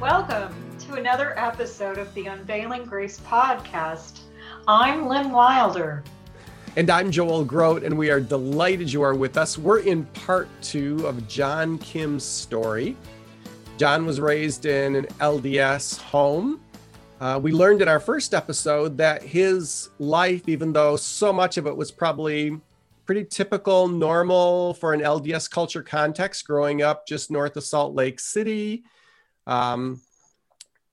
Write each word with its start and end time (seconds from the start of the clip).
Welcome 0.00 0.54
to 0.78 0.94
another 0.94 1.38
episode 1.38 1.98
of 1.98 2.14
the 2.14 2.24
Unveiling 2.24 2.86
Grace 2.86 3.20
podcast. 3.20 4.20
I'm 4.66 5.06
Lynn 5.06 5.30
Wilder. 5.30 6.02
And 6.74 6.88
I'm 6.88 7.10
Joel 7.10 7.44
Groat, 7.44 7.82
and 7.82 7.98
we 7.98 8.08
are 8.08 8.18
delighted 8.18 8.90
you 8.90 9.02
are 9.02 9.14
with 9.14 9.36
us. 9.36 9.58
We're 9.58 9.80
in 9.80 10.06
part 10.06 10.48
two 10.62 11.06
of 11.06 11.28
John 11.28 11.76
Kim's 11.76 12.24
story. 12.24 12.96
John 13.76 14.06
was 14.06 14.22
raised 14.22 14.64
in 14.64 14.96
an 14.96 15.04
LDS 15.20 16.00
home. 16.00 16.62
Uh, 17.20 17.38
we 17.42 17.52
learned 17.52 17.82
in 17.82 17.88
our 17.88 18.00
first 18.00 18.32
episode 18.32 18.96
that 18.96 19.22
his 19.22 19.90
life, 19.98 20.48
even 20.48 20.72
though 20.72 20.96
so 20.96 21.30
much 21.30 21.58
of 21.58 21.66
it 21.66 21.76
was 21.76 21.90
probably 21.90 22.58
pretty 23.04 23.26
typical, 23.26 23.86
normal 23.86 24.72
for 24.72 24.94
an 24.94 25.00
LDS 25.00 25.50
culture 25.50 25.82
context, 25.82 26.46
growing 26.46 26.80
up 26.80 27.06
just 27.06 27.30
north 27.30 27.54
of 27.58 27.64
Salt 27.64 27.94
Lake 27.94 28.18
City, 28.18 28.82
um, 29.50 30.00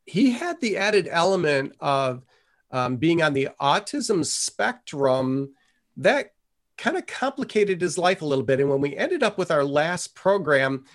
he 0.05 0.31
had 0.31 0.59
the 0.59 0.77
added 0.77 1.07
element 1.09 1.75
of 1.79 2.23
um, 2.71 2.97
being 2.97 3.21
on 3.21 3.33
the 3.33 3.49
autism 3.61 4.25
spectrum 4.25 5.53
that 5.97 6.33
kind 6.77 6.97
of 6.97 7.05
complicated 7.05 7.79
his 7.79 7.97
life 7.97 8.21
a 8.21 8.25
little 8.25 8.43
bit. 8.43 8.59
And 8.59 8.69
when 8.69 8.81
we 8.81 8.97
ended 8.97 9.21
up 9.21 9.37
with 9.37 9.51
our 9.51 9.63
last 9.63 10.15
program, 10.15 10.85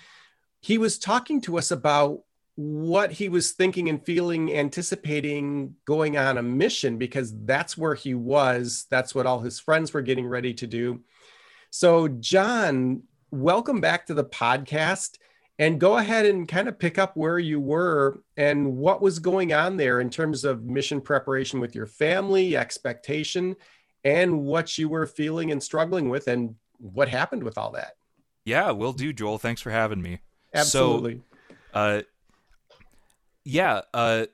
he 0.59 0.77
was 0.77 0.99
talking 0.99 1.39
to 1.41 1.57
us 1.57 1.71
about 1.71 2.23
what 2.55 3.11
he 3.11 3.29
was 3.29 3.51
thinking 3.51 3.89
and 3.89 4.05
feeling, 4.05 4.53
anticipating 4.53 5.75
going 5.85 6.17
on 6.17 6.37
a 6.37 6.43
mission, 6.43 6.97
because 6.97 7.33
that's 7.45 7.77
where 7.77 7.95
he 7.95 8.13
was. 8.13 8.87
That's 8.89 9.15
what 9.15 9.25
all 9.25 9.39
his 9.39 9.59
friends 9.59 9.93
were 9.93 10.01
getting 10.01 10.27
ready 10.27 10.53
to 10.55 10.67
do. 10.67 11.01
So, 11.71 12.07
John, 12.07 13.03
welcome 13.31 13.81
back 13.81 14.05
to 14.07 14.13
the 14.13 14.25
podcast 14.25 15.17
and 15.59 15.79
go 15.79 15.97
ahead 15.97 16.25
and 16.25 16.47
kind 16.47 16.67
of 16.67 16.79
pick 16.79 16.97
up 16.97 17.15
where 17.15 17.37
you 17.39 17.59
were 17.59 18.21
and 18.37 18.75
what 18.75 19.01
was 19.01 19.19
going 19.19 19.53
on 19.53 19.77
there 19.77 19.99
in 19.99 20.09
terms 20.09 20.43
of 20.43 20.63
mission 20.65 20.99
preparation 20.99 21.59
with 21.59 21.75
your 21.75 21.85
family, 21.85 22.57
expectation, 22.57 23.55
and 24.03 24.41
what 24.41 24.77
you 24.77 24.89
were 24.89 25.05
feeling 25.05 25.51
and 25.51 25.61
struggling 25.61 26.09
with, 26.09 26.27
and 26.27 26.55
what 26.77 27.07
happened 27.07 27.43
with 27.43 27.57
all 27.57 27.71
that. 27.71 27.93
Yeah, 28.45 28.71
will 28.71 28.93
do, 28.93 29.13
Joel. 29.13 29.37
Thanks 29.37 29.61
for 29.61 29.71
having 29.71 30.01
me. 30.01 30.19
Absolutely. 30.53 31.21
So, 31.49 31.55
uh, 31.73 32.01
yeah, 33.45 33.81
uh, 33.93 34.25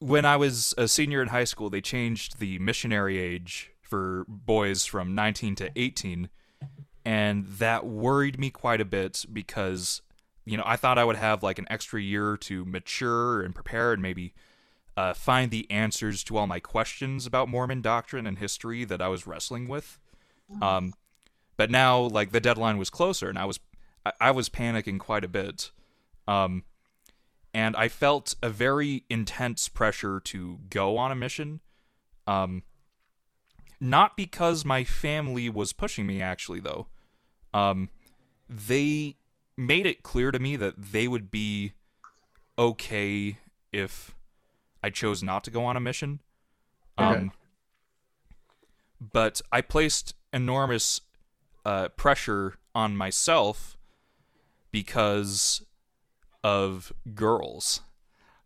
when 0.00 0.24
I 0.24 0.36
was 0.36 0.74
a 0.76 0.88
senior 0.88 1.22
in 1.22 1.28
high 1.28 1.44
school, 1.44 1.70
they 1.70 1.80
changed 1.80 2.38
the 2.38 2.58
missionary 2.58 3.18
age 3.18 3.70
for 3.80 4.24
boys 4.28 4.84
from 4.84 5.14
19 5.14 5.54
to 5.56 5.70
18. 5.76 6.28
And 7.04 7.46
that 7.46 7.86
worried 7.86 8.38
me 8.38 8.50
quite 8.50 8.80
a 8.80 8.84
bit 8.84 9.24
because 9.32 10.02
you 10.44 10.56
know, 10.56 10.64
I 10.66 10.76
thought 10.76 10.98
I 10.98 11.04
would 11.04 11.16
have 11.16 11.42
like 11.42 11.58
an 11.58 11.66
extra 11.70 12.00
year 12.00 12.36
to 12.38 12.64
mature 12.64 13.42
and 13.42 13.54
prepare 13.54 13.92
and 13.92 14.02
maybe 14.02 14.34
uh, 14.96 15.14
find 15.14 15.50
the 15.50 15.70
answers 15.70 16.22
to 16.24 16.36
all 16.36 16.46
my 16.46 16.60
questions 16.60 17.26
about 17.26 17.48
Mormon 17.48 17.80
doctrine 17.80 18.26
and 18.26 18.38
history 18.38 18.84
that 18.84 19.02
I 19.02 19.08
was 19.08 19.26
wrestling 19.26 19.68
with. 19.68 19.98
Um, 20.62 20.94
but 21.56 21.70
now, 21.70 22.00
like 22.00 22.32
the 22.32 22.40
deadline 22.40 22.78
was 22.78 22.90
closer, 22.90 23.28
and 23.28 23.38
I 23.38 23.44
was 23.44 23.60
I, 24.04 24.12
I 24.20 24.30
was 24.30 24.48
panicking 24.48 24.98
quite 24.98 25.24
a 25.24 25.28
bit. 25.28 25.70
Um, 26.26 26.64
and 27.52 27.76
I 27.76 27.88
felt 27.88 28.34
a 28.42 28.50
very 28.50 29.04
intense 29.08 29.68
pressure 29.68 30.20
to 30.20 30.58
go 30.70 30.98
on 30.98 31.12
a 31.12 31.14
mission. 31.14 31.60
Um, 32.26 32.64
not 33.80 34.16
because 34.16 34.64
my 34.64 34.82
family 34.82 35.48
was 35.48 35.72
pushing 35.72 36.06
me, 36.06 36.20
actually, 36.20 36.60
though. 36.60 36.88
Um, 37.52 37.90
they 38.48 39.16
made 39.56 39.86
it 39.86 40.02
clear 40.02 40.30
to 40.30 40.38
me 40.38 40.56
that 40.56 40.92
they 40.92 41.08
would 41.08 41.30
be 41.30 41.72
okay 42.58 43.38
if 43.72 44.14
I 44.82 44.90
chose 44.90 45.22
not 45.22 45.44
to 45.44 45.50
go 45.50 45.64
on 45.64 45.76
a 45.76 45.80
mission. 45.80 46.20
Okay. 46.98 47.20
Um, 47.20 47.32
but 49.00 49.40
I 49.52 49.60
placed 49.60 50.14
enormous 50.32 51.00
uh, 51.64 51.88
pressure 51.88 52.54
on 52.74 52.96
myself 52.96 53.76
because 54.70 55.64
of 56.42 56.92
girls. 57.14 57.80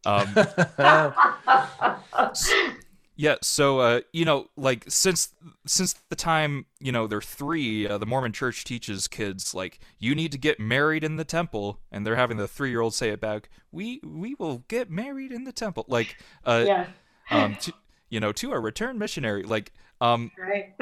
Um, 0.05 0.35
Yeah, 3.21 3.35
so 3.43 3.81
uh, 3.81 4.01
you 4.13 4.25
know, 4.25 4.47
like 4.57 4.85
since 4.87 5.35
since 5.67 5.93
the 6.09 6.15
time 6.15 6.67
you 6.79 6.93
know 6.93 7.09
they're 7.09 7.21
three, 7.21 7.85
uh, 7.85 7.99
the 7.99 8.07
Mormon 8.07 8.33
Church 8.33 8.63
teaches 8.63 9.09
kids 9.09 9.53
like 9.53 9.81
you 9.99 10.15
need 10.15 10.31
to 10.31 10.39
get 10.39 10.61
married 10.61 11.03
in 11.03 11.17
the 11.17 11.25
temple, 11.25 11.81
and 11.91 12.07
they're 12.07 12.15
having 12.15 12.37
the 12.37 12.47
three 12.47 12.71
year 12.71 12.81
old 12.81 12.95
say 12.95 13.09
it 13.09 13.21
back. 13.21 13.51
We 13.73 14.01
we 14.05 14.37
will 14.39 14.59
get 14.69 14.89
married 14.89 15.33
in 15.33 15.43
the 15.43 15.51
temple, 15.51 15.85
like 15.89 16.17
uh, 16.45 16.63
yeah. 16.65 16.87
um, 17.33 17.57
to, 17.57 17.73
you 18.09 18.21
know, 18.21 18.31
to 18.31 18.53
a 18.53 18.61
return 18.61 19.01
missionary, 19.01 19.43
like 19.43 19.73
um, 20.01 20.31
right. 20.39 20.77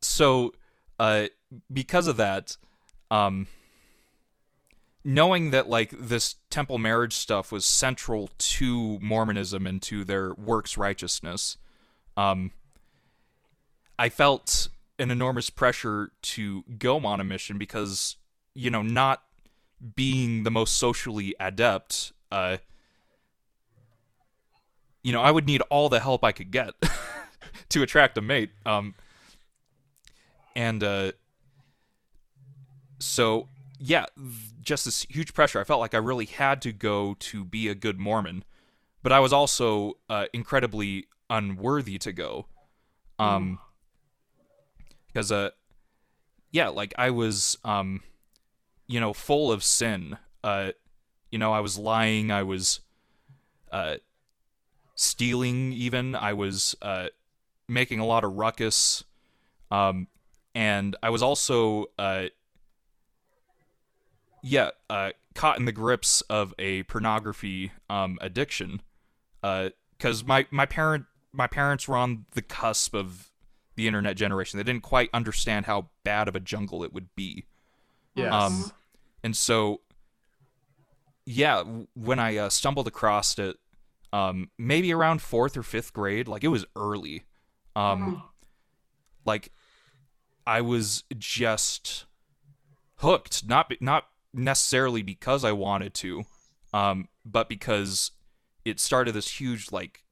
so 0.00 0.54
uh, 1.00 1.26
because 1.72 2.06
of 2.06 2.18
that, 2.18 2.56
um, 3.10 3.48
knowing 5.04 5.50
that 5.50 5.68
like 5.68 5.90
this 5.98 6.36
temple 6.50 6.78
marriage 6.78 7.14
stuff 7.14 7.52
was 7.52 7.64
central 7.64 8.30
to 8.38 8.98
Mormonism 9.00 9.66
and 9.66 9.80
to 9.82 10.04
their 10.04 10.34
works 10.34 10.76
righteousness, 10.76 11.56
um, 12.16 12.52
I 13.98 14.08
felt 14.08 14.68
an 14.98 15.10
enormous 15.10 15.50
pressure 15.50 16.10
to 16.22 16.64
go 16.78 17.04
on 17.04 17.20
a 17.20 17.24
mission 17.24 17.58
because 17.58 18.16
you 18.54 18.70
know 18.70 18.82
not 18.82 19.22
being 19.94 20.42
the 20.42 20.50
most 20.50 20.76
socially 20.76 21.34
adept, 21.38 22.12
uh, 22.32 22.58
you 25.02 25.12
know 25.12 25.22
I 25.22 25.30
would 25.30 25.46
need 25.46 25.62
all 25.70 25.88
the 25.88 26.00
help 26.00 26.24
I 26.24 26.32
could 26.32 26.50
get 26.50 26.74
to 27.68 27.82
attract 27.82 28.18
a 28.18 28.20
mate. 28.20 28.50
Um, 28.66 28.94
and 30.56 30.82
uh, 30.82 31.12
so 32.98 33.46
yeah, 33.78 34.06
just 34.60 34.84
this 34.84 35.06
huge 35.08 35.34
pressure. 35.34 35.60
I 35.60 35.64
felt 35.64 35.80
like 35.80 35.94
I 35.94 35.98
really 35.98 36.26
had 36.26 36.60
to 36.62 36.72
go 36.72 37.16
to 37.20 37.44
be 37.44 37.68
a 37.68 37.74
good 37.74 37.98
Mormon, 37.98 38.44
but 39.02 39.12
I 39.12 39.20
was 39.20 39.32
also 39.32 39.94
uh, 40.08 40.26
incredibly 40.32 41.06
unworthy 41.30 41.98
to 41.98 42.12
go. 42.12 42.46
Um, 43.18 43.58
because 45.08 45.32
uh, 45.32 45.50
yeah, 46.52 46.68
like 46.68 46.94
I 46.98 47.10
was 47.10 47.56
um, 47.64 48.02
you 48.86 49.00
know, 49.00 49.12
full 49.12 49.52
of 49.52 49.62
sin. 49.62 50.18
Uh, 50.42 50.72
you 51.30 51.38
know, 51.38 51.52
I 51.52 51.60
was 51.60 51.78
lying. 51.78 52.30
I 52.30 52.42
was 52.42 52.80
uh, 53.70 53.96
stealing. 54.94 55.72
Even 55.72 56.14
I 56.14 56.32
was 56.32 56.74
uh, 56.82 57.08
making 57.68 58.00
a 58.00 58.06
lot 58.06 58.24
of 58.24 58.34
ruckus. 58.34 59.04
Um, 59.70 60.08
and 60.54 60.96
I 61.02 61.10
was 61.10 61.22
also 61.22 61.86
uh 61.98 62.26
yeah, 64.42 64.70
uh, 64.90 65.10
caught 65.34 65.58
in 65.58 65.64
the 65.64 65.72
grips 65.72 66.20
of 66.22 66.54
a 66.58 66.82
pornography 66.84 67.72
um, 67.88 68.18
addiction. 68.20 68.82
Because 69.40 70.22
uh, 70.22 70.26
my 70.26 70.46
my 70.50 70.66
parent 70.66 71.06
my 71.32 71.46
parents 71.46 71.86
were 71.86 71.96
on 71.96 72.26
the 72.32 72.42
cusp 72.42 72.94
of 72.94 73.30
the 73.76 73.86
internet 73.86 74.16
generation. 74.16 74.58
They 74.58 74.64
didn't 74.64 74.82
quite 74.82 75.10
understand 75.14 75.66
how 75.66 75.90
bad 76.02 76.26
of 76.26 76.34
a 76.34 76.40
jungle 76.40 76.82
it 76.82 76.92
would 76.92 77.14
be. 77.14 77.44
Yes. 78.14 78.32
Um, 78.32 78.72
and 79.22 79.36
so, 79.36 79.82
yeah, 81.24 81.62
when 81.94 82.18
I 82.18 82.36
uh, 82.36 82.48
stumbled 82.48 82.88
across 82.88 83.38
it, 83.38 83.56
um, 84.12 84.50
maybe 84.58 84.92
around 84.92 85.22
fourth 85.22 85.56
or 85.56 85.62
fifth 85.62 85.92
grade, 85.92 86.26
like 86.26 86.42
it 86.42 86.48
was 86.48 86.64
early. 86.74 87.24
Um, 87.76 88.22
like 89.24 89.52
I 90.46 90.60
was 90.62 91.04
just 91.16 92.06
hooked. 92.96 93.46
Not 93.46 93.72
not 93.80 94.06
necessarily 94.32 95.02
because 95.02 95.44
I 95.44 95.52
wanted 95.52 95.94
to, 95.94 96.24
um, 96.72 97.08
but 97.24 97.48
because 97.48 98.12
it 98.64 98.80
started 98.80 99.12
this 99.12 99.40
huge 99.40 99.72
like 99.72 100.04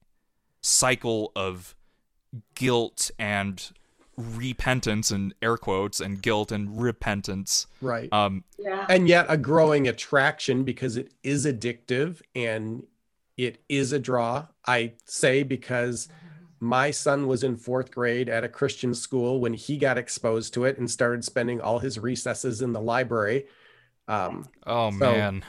cycle 0.60 1.32
of 1.36 1.74
guilt 2.54 3.10
and 3.18 3.70
repentance 4.16 5.10
and 5.10 5.34
air 5.42 5.56
quotes 5.58 6.00
and 6.00 6.22
guilt 6.22 6.50
and 6.50 6.80
repentance. 6.80 7.66
Right. 7.82 8.10
Um, 8.12 8.44
Yeah. 8.58 8.86
and 8.88 9.08
yet 9.08 9.26
a 9.28 9.36
growing 9.36 9.86
attraction 9.86 10.64
because 10.64 10.96
it 10.96 11.12
is 11.22 11.44
addictive 11.44 12.22
and 12.34 12.84
it 13.36 13.62
is 13.68 13.92
a 13.92 13.98
draw. 13.98 14.46
I 14.66 14.94
say 15.04 15.42
because 15.42 16.08
my 16.58 16.90
son 16.90 17.26
was 17.26 17.44
in 17.44 17.56
fourth 17.56 17.90
grade 17.90 18.30
at 18.30 18.42
a 18.44 18.48
Christian 18.48 18.94
school 18.94 19.40
when 19.40 19.52
he 19.52 19.76
got 19.76 19.98
exposed 19.98 20.54
to 20.54 20.64
it 20.64 20.78
and 20.78 20.90
started 20.90 21.22
spending 21.22 21.60
all 21.60 21.80
his 21.80 21.98
recesses 21.98 22.62
in 22.62 22.72
the 22.72 22.80
library. 22.80 23.44
Um, 24.08 24.48
oh 24.66 24.90
So- 24.90 24.96
man, 24.98 25.44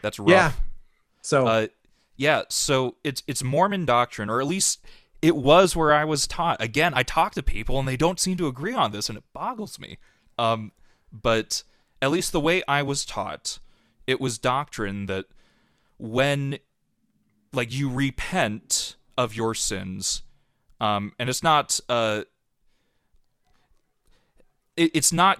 that's 0.00 0.18
rough. 0.18 0.28
Yeah. 0.30 0.52
so 1.20 1.46
Uh, 1.46 1.66
yeah. 2.16 2.42
So 2.48 2.96
it's 3.04 3.22
it's 3.26 3.42
Mormon 3.42 3.84
doctrine, 3.84 4.28
or 4.30 4.40
at 4.40 4.46
least 4.46 4.84
it 5.20 5.36
was 5.36 5.76
where 5.76 5.92
I 5.92 6.04
was 6.04 6.26
taught. 6.26 6.60
Again, 6.60 6.92
I 6.94 7.02
talk 7.04 7.32
to 7.34 7.42
people 7.42 7.78
and 7.78 7.86
they 7.86 7.96
don't 7.96 8.18
seem 8.18 8.36
to 8.38 8.46
agree 8.48 8.74
on 8.74 8.90
this, 8.92 9.08
and 9.08 9.16
it 9.16 9.24
boggles 9.32 9.78
me. 9.78 9.98
Um, 10.38 10.72
but 11.12 11.62
at 12.00 12.10
least 12.10 12.32
the 12.32 12.40
way 12.40 12.62
I 12.66 12.82
was 12.82 13.04
taught, 13.04 13.60
it 14.06 14.20
was 14.20 14.38
doctrine 14.38 15.06
that 15.06 15.26
when 15.98 16.58
like 17.52 17.72
you 17.72 17.88
repent 17.88 18.96
of 19.16 19.36
your 19.36 19.54
sins, 19.54 20.22
um, 20.80 21.12
and 21.20 21.28
it's 21.28 21.42
not 21.42 21.78
uh, 21.88 22.22
it, 24.76 24.90
it's 24.94 25.12
not 25.12 25.38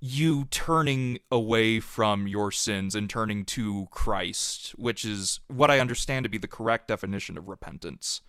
you 0.00 0.46
turning 0.50 1.18
away 1.30 1.78
from 1.78 2.26
your 2.26 2.50
sins 2.50 2.94
and 2.94 3.08
turning 3.08 3.44
to 3.44 3.86
Christ, 3.90 4.70
which 4.78 5.04
is 5.04 5.40
what 5.48 5.70
I 5.70 5.78
understand 5.78 6.24
to 6.24 6.30
be 6.30 6.38
the 6.38 6.48
correct 6.48 6.88
definition 6.88 7.36
of 7.36 7.48
repentance. 7.48 8.22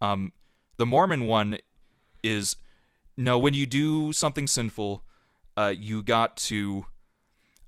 Um, 0.00 0.32
the 0.78 0.86
Mormon 0.86 1.26
one 1.26 1.58
is 2.22 2.56
no, 3.16 3.38
when 3.38 3.52
you 3.52 3.66
do 3.66 4.12
something 4.12 4.46
sinful, 4.46 5.02
uh, 5.56 5.74
you 5.76 6.02
got 6.02 6.36
to 6.36 6.86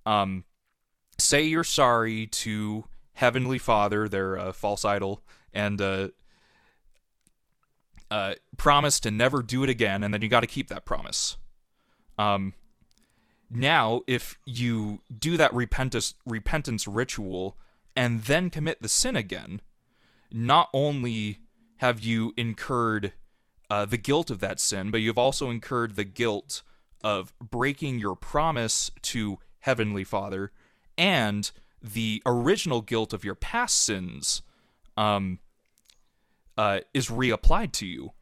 um, 0.06 0.44
say 1.18 1.42
you're 1.42 1.64
sorry 1.64 2.26
to 2.28 2.84
Heavenly 3.14 3.58
Father, 3.58 4.08
their 4.08 4.38
uh, 4.38 4.52
false 4.52 4.84
idol, 4.84 5.22
and 5.52 5.80
uh, 5.82 6.08
uh, 8.10 8.34
promise 8.56 9.00
to 9.00 9.10
never 9.10 9.42
do 9.42 9.64
it 9.64 9.68
again, 9.68 10.02
and 10.02 10.14
then 10.14 10.22
you 10.22 10.28
got 10.28 10.40
to 10.40 10.46
keep 10.46 10.68
that 10.68 10.84
promise. 10.84 11.36
Um, 12.16 12.54
now, 13.50 14.02
if 14.06 14.38
you 14.46 15.00
do 15.16 15.36
that 15.36 15.52
repentance 15.52 16.14
repentance 16.24 16.86
ritual 16.86 17.56
and 17.96 18.22
then 18.22 18.48
commit 18.48 18.80
the 18.80 18.88
sin 18.88 19.16
again, 19.16 19.60
not 20.30 20.68
only 20.72 21.40
have 21.78 22.00
you 22.00 22.32
incurred 22.36 23.12
uh, 23.68 23.84
the 23.84 23.96
guilt 23.96 24.30
of 24.30 24.38
that 24.40 24.60
sin, 24.60 24.90
but 24.90 25.00
you've 25.00 25.18
also 25.18 25.50
incurred 25.50 25.96
the 25.96 26.04
guilt 26.04 26.62
of 27.02 27.32
breaking 27.40 27.98
your 27.98 28.14
promise 28.14 28.90
to 29.02 29.38
Heavenly 29.60 30.04
Father 30.04 30.52
and 30.96 31.50
the 31.82 32.22
original 32.26 32.82
guilt 32.82 33.12
of 33.12 33.24
your 33.24 33.34
past 33.34 33.82
sins 33.82 34.42
um, 34.96 35.38
uh, 36.56 36.80
is 36.92 37.08
reapplied 37.08 37.72
to 37.72 37.86
you. 37.86 38.12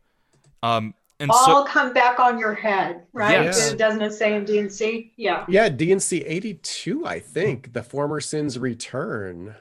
Um, 0.63 0.95
and 1.21 1.31
so, 1.33 1.53
All 1.53 1.65
come 1.65 1.93
back 1.93 2.19
on 2.21 2.39
your 2.39 2.55
head, 2.55 3.03
right? 3.13 3.45
Yes. 3.45 3.75
Doesn't 3.75 4.03
it 4.03 4.13
say 4.13 4.35
in 4.37 4.45
D&C? 4.45 5.13
Yeah. 5.17 5.45
yeah, 5.49 5.69
D&C 5.69 6.19
82, 6.25 7.07
I 7.07 7.19
think, 7.21 7.73
the 7.73 7.83
former 7.83 8.21
sins 8.21 8.59
return. 8.59 9.55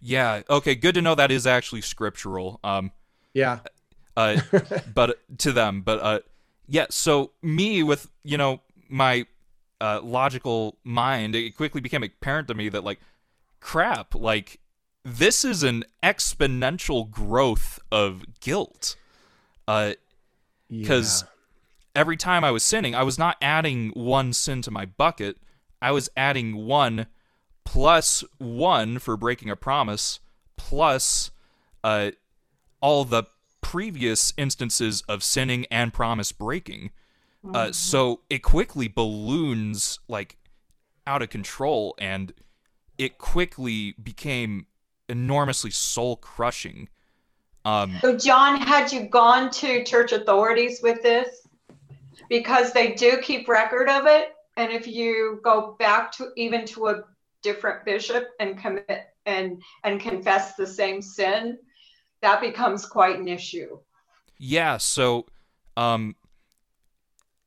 yeah, 0.00 0.42
okay, 0.50 0.74
good 0.74 0.94
to 0.94 1.02
know 1.02 1.14
that 1.14 1.30
is 1.30 1.46
actually 1.46 1.82
scriptural. 1.82 2.58
Um, 2.64 2.90
Yeah. 3.34 3.60
uh, 4.16 4.40
but 4.94 5.18
to 5.38 5.52
them, 5.52 5.82
but 5.82 6.00
uh, 6.00 6.18
yeah. 6.66 6.86
So 6.90 7.30
me 7.42 7.82
with 7.82 8.10
you 8.24 8.36
know 8.38 8.60
my 8.88 9.26
uh, 9.80 10.00
logical 10.02 10.76
mind, 10.84 11.34
it 11.36 11.56
quickly 11.56 11.80
became 11.80 12.02
apparent 12.02 12.48
to 12.48 12.54
me 12.54 12.68
that 12.68 12.82
like, 12.82 12.98
crap, 13.60 14.14
like 14.14 14.58
this 15.04 15.44
is 15.44 15.62
an 15.62 15.84
exponential 16.02 17.08
growth 17.10 17.78
of 17.92 18.24
guilt. 18.40 18.96
Uh, 19.68 19.92
because 20.70 21.24
every 21.94 22.16
time 22.16 22.44
I 22.44 22.50
was 22.50 22.62
sinning, 22.62 22.94
I 22.94 23.02
was 23.02 23.18
not 23.18 23.36
adding 23.42 23.90
one 23.90 24.32
sin 24.32 24.62
to 24.62 24.70
my 24.70 24.86
bucket. 24.86 25.36
I 25.82 25.90
was 25.92 26.08
adding 26.16 26.66
one 26.66 27.06
plus 27.64 28.24
one 28.38 28.98
for 28.98 29.16
breaking 29.16 29.50
a 29.50 29.56
promise, 29.56 30.20
plus 30.56 31.30
uh, 31.84 32.10
all 32.80 33.04
the 33.04 33.24
previous 33.60 34.32
instances 34.36 35.02
of 35.08 35.22
sinning 35.22 35.66
and 35.70 35.92
promise 35.92 36.32
breaking. 36.32 36.90
Uh, 37.54 37.72
so 37.72 38.20
it 38.28 38.40
quickly 38.42 38.86
balloons 38.88 39.98
like 40.08 40.36
out 41.06 41.22
of 41.22 41.30
control, 41.30 41.94
and 41.98 42.32
it 42.98 43.16
quickly 43.18 43.94
became 44.02 44.66
enormously 45.08 45.70
soul 45.70 46.16
crushing. 46.16 46.88
Um, 47.64 47.98
So, 48.00 48.16
John, 48.16 48.60
had 48.60 48.92
you 48.92 49.08
gone 49.08 49.50
to 49.50 49.84
church 49.84 50.12
authorities 50.12 50.80
with 50.82 51.02
this? 51.02 51.46
Because 52.28 52.72
they 52.72 52.92
do 52.92 53.18
keep 53.22 53.48
record 53.48 53.88
of 53.88 54.06
it. 54.06 54.34
And 54.56 54.72
if 54.72 54.86
you 54.86 55.40
go 55.42 55.76
back 55.78 56.12
to 56.12 56.30
even 56.36 56.64
to 56.66 56.88
a 56.88 57.02
different 57.42 57.84
bishop 57.84 58.28
and 58.38 58.58
commit 58.58 59.08
and 59.26 59.62
and 59.84 60.00
confess 60.00 60.54
the 60.54 60.66
same 60.66 61.02
sin, 61.02 61.58
that 62.22 62.40
becomes 62.40 62.86
quite 62.86 63.18
an 63.18 63.28
issue. 63.28 63.78
Yeah, 64.38 64.76
so 64.76 65.26
um 65.76 66.16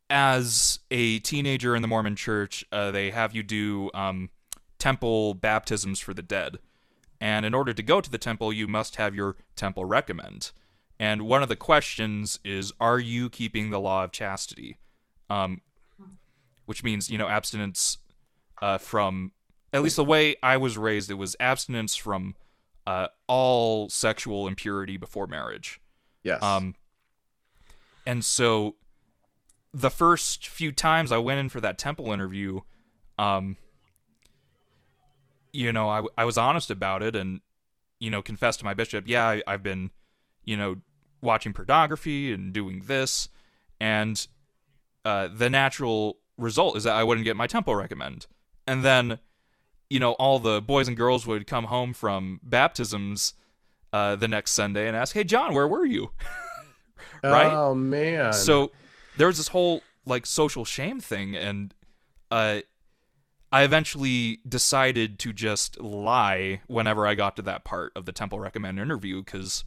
as 0.10 0.80
a 0.92 1.20
teenager 1.20 1.76
in 1.76 1.82
the 1.82 1.88
Mormon 1.88 2.16
church, 2.16 2.64
uh, 2.72 2.92
they 2.92 3.12
have 3.12 3.34
you 3.36 3.44
do 3.44 3.90
um 3.94 4.30
temple 4.80 5.34
baptisms 5.34 6.00
for 6.00 6.14
the 6.14 6.22
dead. 6.22 6.60
And 7.24 7.46
in 7.46 7.54
order 7.54 7.74
to 7.74 7.82
go 7.82 8.02
to 8.02 8.12
the 8.12 8.18
temple, 8.18 8.52
you 8.52 8.68
must 8.68 8.98
have 8.98 9.16
your 9.16 9.38
temple 9.56 9.86
recommend. 9.86 10.52
And 11.00 11.22
one 11.22 11.42
of 11.42 11.50
the 11.50 11.56
questions 11.56 12.40
is 12.44 12.74
are 12.80 13.00
you 13.00 13.30
keeping 13.30 13.70
the 13.70 13.80
law 13.80 14.04
of 14.04 14.12
chastity? 14.12 14.78
Um 15.30 15.62
which 16.66 16.84
means, 16.84 17.10
you 17.10 17.18
know, 17.18 17.30
abstinence 17.30 17.98
uh 18.62 18.78
from 18.78 19.32
at 19.72 19.82
least 19.82 19.96
the 19.96 20.04
way 20.04 20.36
I 20.44 20.58
was 20.58 20.78
raised, 20.78 21.10
it 21.10 21.16
was 21.16 21.36
abstinence 21.40 21.96
from 21.96 22.36
uh, 22.86 23.08
all 23.28 23.90
sexual 23.90 24.48
impurity 24.48 24.98
before 24.98 25.26
marriage. 25.26 25.82
Yes. 26.22 26.44
Um, 26.44 26.76
and 28.06 28.24
so 28.24 28.76
the 29.74 29.90
first 29.90 30.48
few 30.48 30.72
times 30.72 31.12
I 31.12 31.18
went 31.18 31.40
in 31.40 31.50
for 31.50 31.60
that 31.62 31.80
temple 31.80 32.12
interview, 32.12 32.62
um, 33.18 33.58
you 35.54 35.72
know, 35.72 35.90
I, 35.90 36.04
I 36.18 36.26
was 36.26 36.38
honest 36.38 36.70
about 36.70 37.02
it 37.02 37.16
and, 37.16 37.40
you 38.00 38.10
know, 38.10 38.22
confessed 38.22 38.60
to 38.60 38.66
my 38.66 38.74
bishop, 38.74 39.06
yeah, 39.08 39.26
I, 39.26 39.44
I've 39.48 39.64
been, 39.64 39.92
you 40.44 40.58
know, 40.58 40.78
watching 41.22 41.54
pornography 41.54 42.34
and 42.34 42.52
doing 42.52 42.84
this. 42.86 43.30
And 43.80 44.26
uh, 45.06 45.30
the 45.34 45.50
natural 45.50 46.18
result 46.38 46.76
is 46.76 46.84
that 46.84 46.96
I 46.96 47.04
wouldn't 47.04 47.24
get 47.24 47.38
my 47.38 47.48
temple 47.48 47.76
recommend. 47.76 48.28
And 48.68 48.84
then, 48.84 49.20
you 49.90 50.00
know, 50.00 50.14
all 50.14 50.40
the 50.40 50.62
boys 50.62 50.88
and 50.88 50.98
girls 50.98 51.26
would 51.28 51.48
come 51.48 51.66
home 51.66 51.94
from 51.94 52.40
baptisms 52.44 53.34
uh, 53.94 54.16
the 54.16 54.28
next 54.28 54.52
Sunday 54.52 54.88
and 54.88 54.98
ask, 54.98 55.14
hey, 55.14 55.24
John, 55.24 55.54
where 55.54 55.68
were 55.68 55.86
you? 55.86 56.12
right? 57.24 57.54
Oh 57.54 57.76
man. 57.76 58.34
So 58.34 58.72
there 59.18 59.28
was 59.28 59.38
this 59.38 59.50
whole 59.50 59.82
like 60.06 60.26
social 60.26 60.66
shame 60.66 61.00
thing, 61.00 61.36
and 61.36 61.74
uh, 62.32 62.62
I 63.54 63.62
eventually 63.62 64.40
decided 64.50 65.20
to 65.20 65.32
just 65.32 65.80
lie 65.80 66.62
whenever 66.66 67.06
I 67.06 67.14
got 67.14 67.36
to 67.36 67.44
that 67.44 67.64
part 67.64 67.92
of 67.96 68.06
the 68.06 68.12
Temple 68.12 68.40
Recommend 68.40 68.80
interview 68.80 69.22
because 69.24 69.64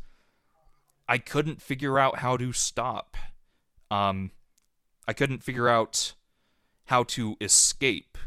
I 1.08 1.18
couldn't 1.18 1.62
figure 1.62 1.96
out 1.96 2.18
how 2.18 2.36
to 2.36 2.52
stop. 2.52 3.16
Um, 3.88 4.32
I 5.06 5.12
couldn't 5.12 5.44
figure 5.44 5.68
out 5.68 6.14
how 6.86 7.04
to 7.04 7.36
escape 7.40 8.18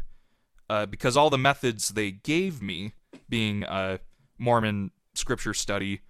uh, 0.70 0.86
because 0.86 1.14
all 1.14 1.28
the 1.28 1.36
methods 1.36 1.90
they 1.90 2.10
gave 2.10 2.62
me, 2.62 2.94
being 3.28 3.62
uh, 3.64 3.98
Mormon 4.38 4.92
scripture 5.12 5.52
study, 5.52 6.00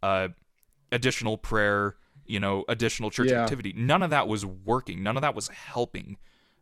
uh, 0.00 0.28
additional 0.92 1.36
prayer, 1.38 1.96
you 2.24 2.38
know, 2.38 2.64
additional 2.68 3.10
church 3.10 3.30
Yeah. 3.32 3.42
activity, 3.42 3.72
none 3.76 4.04
of 4.04 4.10
that 4.10 4.28
was 4.28 4.46
working. 4.46 5.02
None 5.02 5.16
of 5.16 5.22
that 5.22 5.34
was 5.34 5.48
helping. 5.48 6.18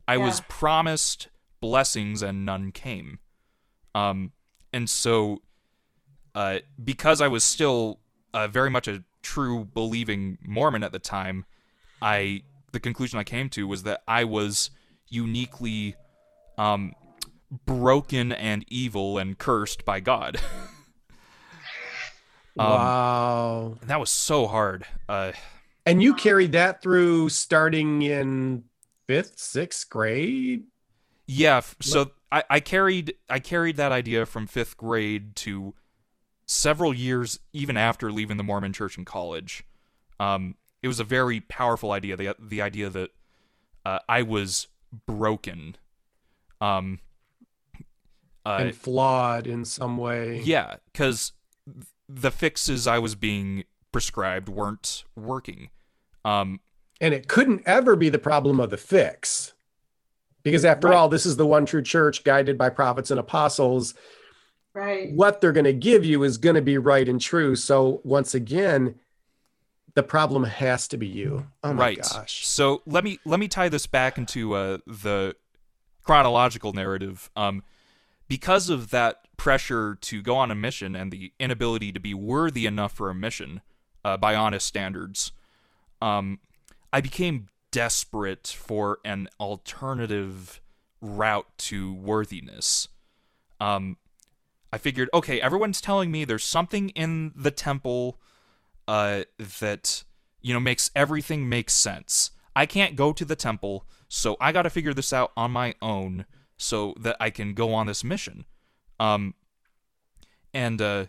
I 0.09 0.17
was 0.17 0.41
promised 0.49 1.29
blessings 1.61 2.23
and 2.23 2.45
none 2.45 2.73
came. 2.73 3.19
Um, 3.95 4.33
and 4.73 4.89
so, 4.89 5.43
uh, 6.35 6.61
because 6.83 7.21
I 7.21 7.29
was 7.29 7.45
still 7.45 8.01
uh, 8.33 8.49
very 8.49 8.71
much 8.71 8.89
a 8.89 9.05
true 9.23 9.65
believing 9.65 10.39
Mormon 10.43 10.83
at 10.83 10.93
the 10.93 10.99
time, 10.99 11.45
I 12.01 12.43
the 12.73 12.81
conclusion 12.81 13.19
I 13.19 13.25
came 13.25 13.49
to 13.51 13.67
was 13.67 13.83
that 13.83 14.03
I 14.07 14.25
was 14.25 14.71
uniquely 15.09 15.97
um, 16.57 16.95
broken 17.67 18.33
and 18.33 18.65
evil 18.69 19.19
and 19.19 19.37
cursed 19.37 19.85
by 19.85 20.01
God. 20.01 20.37
um, 22.59 22.71
wow. 22.71 23.79
and 23.81 23.91
that 23.91 23.99
was 23.99 24.11
so 24.11 24.47
hard. 24.47 24.87
Uh, 25.09 25.33
And 25.85 26.03
you 26.03 26.15
carried 26.15 26.53
that 26.53 26.83
through 26.83 27.31
starting 27.31 28.03
in 28.03 28.65
fifth, 29.09 29.39
sixth 29.39 29.89
grade. 29.89 30.65
Yeah, 31.33 31.61
so 31.81 32.11
I, 32.33 32.43
I 32.51 32.61
carried 32.61 33.15
I 33.29 33.39
carried 33.39 33.77
that 33.77 33.93
idea 33.93 34.27
from 34.27 34.49
fifth 34.49 34.77
grade 34.77 35.37
to 35.37 35.75
several 36.45 36.93
years 36.93 37.39
even 37.53 37.77
after 37.77 38.11
leaving 38.11 38.37
the 38.37 38.43
Mormon 38.43 38.73
Church 38.73 38.99
in 38.99 39.05
college. 39.05 39.63
Um, 40.19 40.57
it 40.83 40.89
was 40.89 40.99
a 40.99 41.05
very 41.05 41.41
powerful 41.41 41.93
idea. 41.93 42.17
The 42.17 42.35
the 42.41 42.61
idea 42.61 42.91
that 42.91 43.11
uh, 43.87 44.01
I 44.09 44.23
was 44.23 44.67
broken. 45.07 45.77
Um, 46.61 46.99
uh, 48.45 48.59
and 48.61 48.75
flawed 48.75 49.47
in 49.47 49.65
some 49.65 49.99
way. 49.99 50.41
yeah, 50.43 50.77
because 50.93 51.31
the 52.09 52.33
fixes 52.33 52.89
I 52.89 52.99
was 52.99 53.15
being 53.15 53.65
prescribed 53.93 54.49
weren't 54.49 55.05
working. 55.15 55.71
Um, 56.25 56.59
And 57.01 57.15
it 57.15 57.29
couldn't 57.29 57.63
ever 57.67 57.95
be 57.95 58.09
the 58.09 58.19
problem 58.19 58.59
of 58.59 58.71
the 58.71 58.77
fix. 58.77 59.53
Because 60.43 60.65
after 60.65 60.89
Right. 60.89 60.97
all, 60.97 61.09
this 61.09 61.27
is 61.27 61.37
the 61.37 61.47
one 61.47 61.67
true 61.67 61.83
church 61.83 62.25
guided 62.25 62.57
by 62.57 62.71
prophets 62.71 63.11
and 63.11 63.21
apostles. 63.21 63.95
Right. 64.73 65.13
What 65.13 65.41
they're 65.41 65.53
going 65.53 65.65
to 65.65 65.73
give 65.73 66.05
you 66.05 66.23
is 66.23 66.39
going 66.39 66.55
to 66.55 66.63
be 66.63 66.79
right 66.79 67.09
and 67.09 67.21
true. 67.21 67.57
So 67.57 68.01
once 68.05 68.35
again, 68.35 68.95
the 69.95 70.03
problem 70.03 70.45
has 70.45 70.87
to 70.89 70.97
be 70.97 71.07
you. 71.07 71.47
Oh 71.65 71.73
my 71.73 71.83
right. 71.83 71.99
gosh. 71.99 72.47
So 72.47 72.83
let 72.87 73.03
me 73.03 73.19
let 73.25 73.41
me 73.41 73.49
tie 73.49 73.69
this 73.69 73.87
back 73.87 74.17
into 74.17 74.55
uh, 74.55 74.79
the 74.87 75.35
chronological 76.03 76.73
narrative. 76.73 77.31
Um, 77.37 77.63
because 78.29 78.71
of 78.71 78.91
that 78.91 79.27
pressure 79.37 79.97
to 80.01 80.23
go 80.23 80.37
on 80.37 80.51
a 80.51 80.55
mission 80.55 80.95
and 80.95 81.11
the 81.11 81.33
inability 81.41 81.91
to 81.93 81.99
be 81.99 82.15
worthy 82.15 82.67
enough 82.67 82.93
for 82.93 83.11
a 83.11 83.15
mission 83.15 83.61
uh, 84.05 84.17
by 84.17 84.37
honest 84.37 84.67
standards, 84.67 85.33
um, 86.01 86.39
I 86.93 87.01
became 87.01 87.49
desperate 87.71 88.47
for 88.47 88.99
an 89.05 89.29
alternative 89.39 90.61
route 91.01 91.47
to 91.59 91.95
worthiness. 91.95 92.89
Um, 93.61 93.97
I 94.73 94.79
figured, 94.79 95.09
okay, 95.13 95.41
everyone's 95.41 95.81
telling 95.81 96.11
me 96.11 96.25
there's 96.25 96.45
something 96.45 96.91
in 96.91 97.33
the 97.35 97.51
temple 97.51 98.21
uh, 98.87 99.23
that 99.61 100.05
you 100.41 100.55
know 100.55 100.61
makes 100.61 100.91
everything 100.95 101.49
make 101.49 101.71
sense. 101.71 102.31
I 102.55 102.67
can't 102.67 102.97
go 102.97 103.13
to 103.13 103.25
the 103.25 103.37
temple, 103.37 103.87
so 104.09 104.37
I 104.41 104.53
got 104.53 104.63
to 104.63 104.71
figure 104.71 104.95
this 104.95 105.13
out 105.13 105.33
on 105.37 105.51
my 105.51 105.75
own 105.81 106.27
so 106.57 106.95
that 106.99 107.17
I 107.21 107.31
can 107.31 107.55
go 107.55 107.73
on 107.73 107.87
this 107.87 108.05
mission. 108.05 108.45
Um, 108.99 109.35
and 110.53 110.83
uh, 110.83 111.07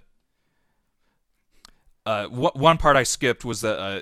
uh, 2.06 2.28
wh- 2.28 2.56
one 2.56 2.78
part 2.78 2.96
I 2.96 3.04
skipped 3.04 3.44
was 3.44 3.62
that 3.62 3.80
uh, 3.80 4.02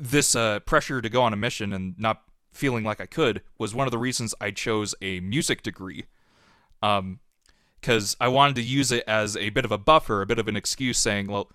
this 0.00 0.34
uh, 0.34 0.60
pressure 0.60 1.00
to 1.02 1.08
go 1.08 1.22
on 1.22 1.32
a 1.32 1.36
mission 1.36 1.72
and 1.72 1.94
not 1.98 2.22
feeling 2.52 2.82
like 2.82 3.00
I 3.00 3.06
could 3.06 3.42
was 3.58 3.74
one 3.74 3.86
of 3.86 3.90
the 3.92 3.98
reasons 3.98 4.34
I 4.40 4.50
chose 4.50 4.94
a 5.00 5.20
music 5.20 5.62
degree. 5.62 6.06
Um, 6.82 7.20
because 7.80 8.14
I 8.20 8.28
wanted 8.28 8.56
to 8.56 8.62
use 8.62 8.92
it 8.92 9.04
as 9.06 9.36
a 9.38 9.48
bit 9.50 9.64
of 9.64 9.72
a 9.72 9.78
buffer, 9.78 10.20
a 10.20 10.26
bit 10.26 10.38
of 10.38 10.48
an 10.48 10.56
excuse, 10.56 10.98
saying, 10.98 11.28
"Well, 11.28 11.50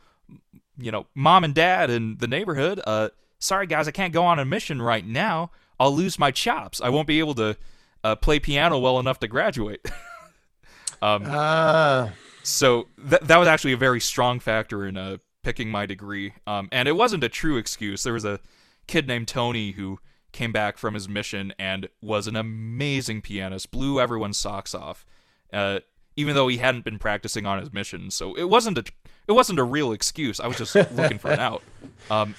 you 0.78 0.92
know, 0.92 1.06
mom 1.14 1.44
and 1.44 1.54
dad 1.54 1.90
in 1.92 2.18
the 2.18 2.28
neighborhood, 2.28 2.82
uh, 2.88 3.10
sorry 3.38 3.68
guys, 3.68 3.88
I 3.88 3.92
can't 3.92 4.12
go 4.12 4.26
on 4.26 4.40
a 4.40 4.46
mission 4.46 4.82
right 4.82 5.06
now. 5.06 5.52
I'll 5.80 5.96
lose 5.96 6.18
my 6.18 6.32
chops. 6.32 6.82
I 6.82 6.90
won't 6.90 7.08
be 7.08 7.20
able 7.20 7.36
to 7.36 7.58
uh, 8.04 8.16
play 8.16 8.40
piano 8.40 8.80
well 8.80 9.00
enough 9.00 9.20
to 9.20 9.28
graduate." 9.28 9.86
um, 11.02 11.24
Ah, 11.28 12.12
so 12.42 12.88
th- 13.08 13.22
that 13.22 13.38
was 13.38 13.48
actually 13.48 13.74
a 13.74 13.78
very 13.78 14.02
strong 14.02 14.40
factor 14.40 14.86
in 14.86 14.98
uh, 14.98 15.18
picking 15.46 15.70
my 15.70 15.86
degree. 15.86 16.34
Um, 16.48 16.68
and 16.72 16.88
it 16.88 16.94
wasn't 16.94 17.24
a 17.24 17.30
true 17.30 17.56
excuse. 17.56 18.02
There 18.02 18.14
was 18.14 18.26
a 18.26 18.40
kid 18.88 19.08
named 19.08 19.28
Tony 19.28 19.74
who 19.74 20.00
came 20.32 20.52
back 20.52 20.80
from 20.80 20.96
his 20.96 21.08
mission 21.08 21.54
and 21.60 21.88
was 22.02 22.26
an 22.26 22.36
amazing 22.36 23.22
pianist, 23.22 23.70
blew 23.70 24.02
everyone's 24.02 24.38
socks 24.38 24.74
off, 24.74 25.06
uh, 25.54 25.82
even 26.16 26.34
though 26.34 26.48
he 26.48 26.58
hadn't 26.58 26.84
been 26.84 26.98
practicing 26.98 27.46
on 27.46 27.60
his 27.60 27.72
mission. 27.72 28.10
So 28.10 28.34
it 28.34 28.46
wasn't 28.46 28.80
a 28.80 28.86
it 29.28 29.34
wasn't 29.34 29.60
a 29.60 29.64
real 29.64 29.92
excuse. 29.92 30.40
I 30.40 30.48
was 30.48 30.58
just 30.58 30.74
looking 30.94 31.20
for 31.20 31.30
an 31.30 31.40
out. 31.40 31.62
Um, 32.10 32.34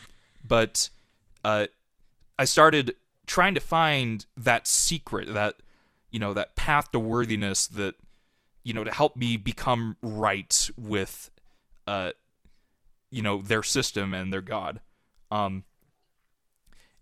but 0.44 0.90
uh, 1.44 1.68
I 2.40 2.44
started 2.44 2.96
trying 3.28 3.54
to 3.54 3.60
find 3.60 4.26
that 4.36 4.66
secret, 4.66 5.32
that 5.32 5.54
you 6.10 6.18
know, 6.18 6.34
that 6.34 6.56
path 6.56 6.90
to 6.90 6.98
worthiness 6.98 7.68
that 7.68 7.94
you 8.64 8.75
know 8.75 8.82
to 8.82 8.90
help 8.90 9.16
me 9.16 9.36
become 9.36 9.96
right 10.02 10.70
with 10.76 11.30
uh 11.86 12.10
you 13.10 13.22
know 13.22 13.40
their 13.40 13.62
system 13.62 14.12
and 14.14 14.32
their 14.32 14.40
god 14.42 14.80
um 15.30 15.64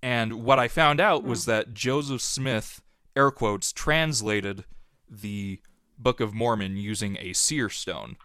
and 0.02 0.44
what 0.44 0.58
i 0.58 0.68
found 0.68 1.00
out 1.00 1.24
was 1.24 1.44
that 1.46 1.74
joseph 1.74 2.20
smith 2.20 2.82
air 3.16 3.30
quotes 3.30 3.72
translated 3.72 4.64
the 5.08 5.60
book 5.98 6.20
of 6.20 6.34
mormon 6.34 6.76
using 6.76 7.16
a 7.20 7.32
seer 7.32 7.68
stone 7.68 8.16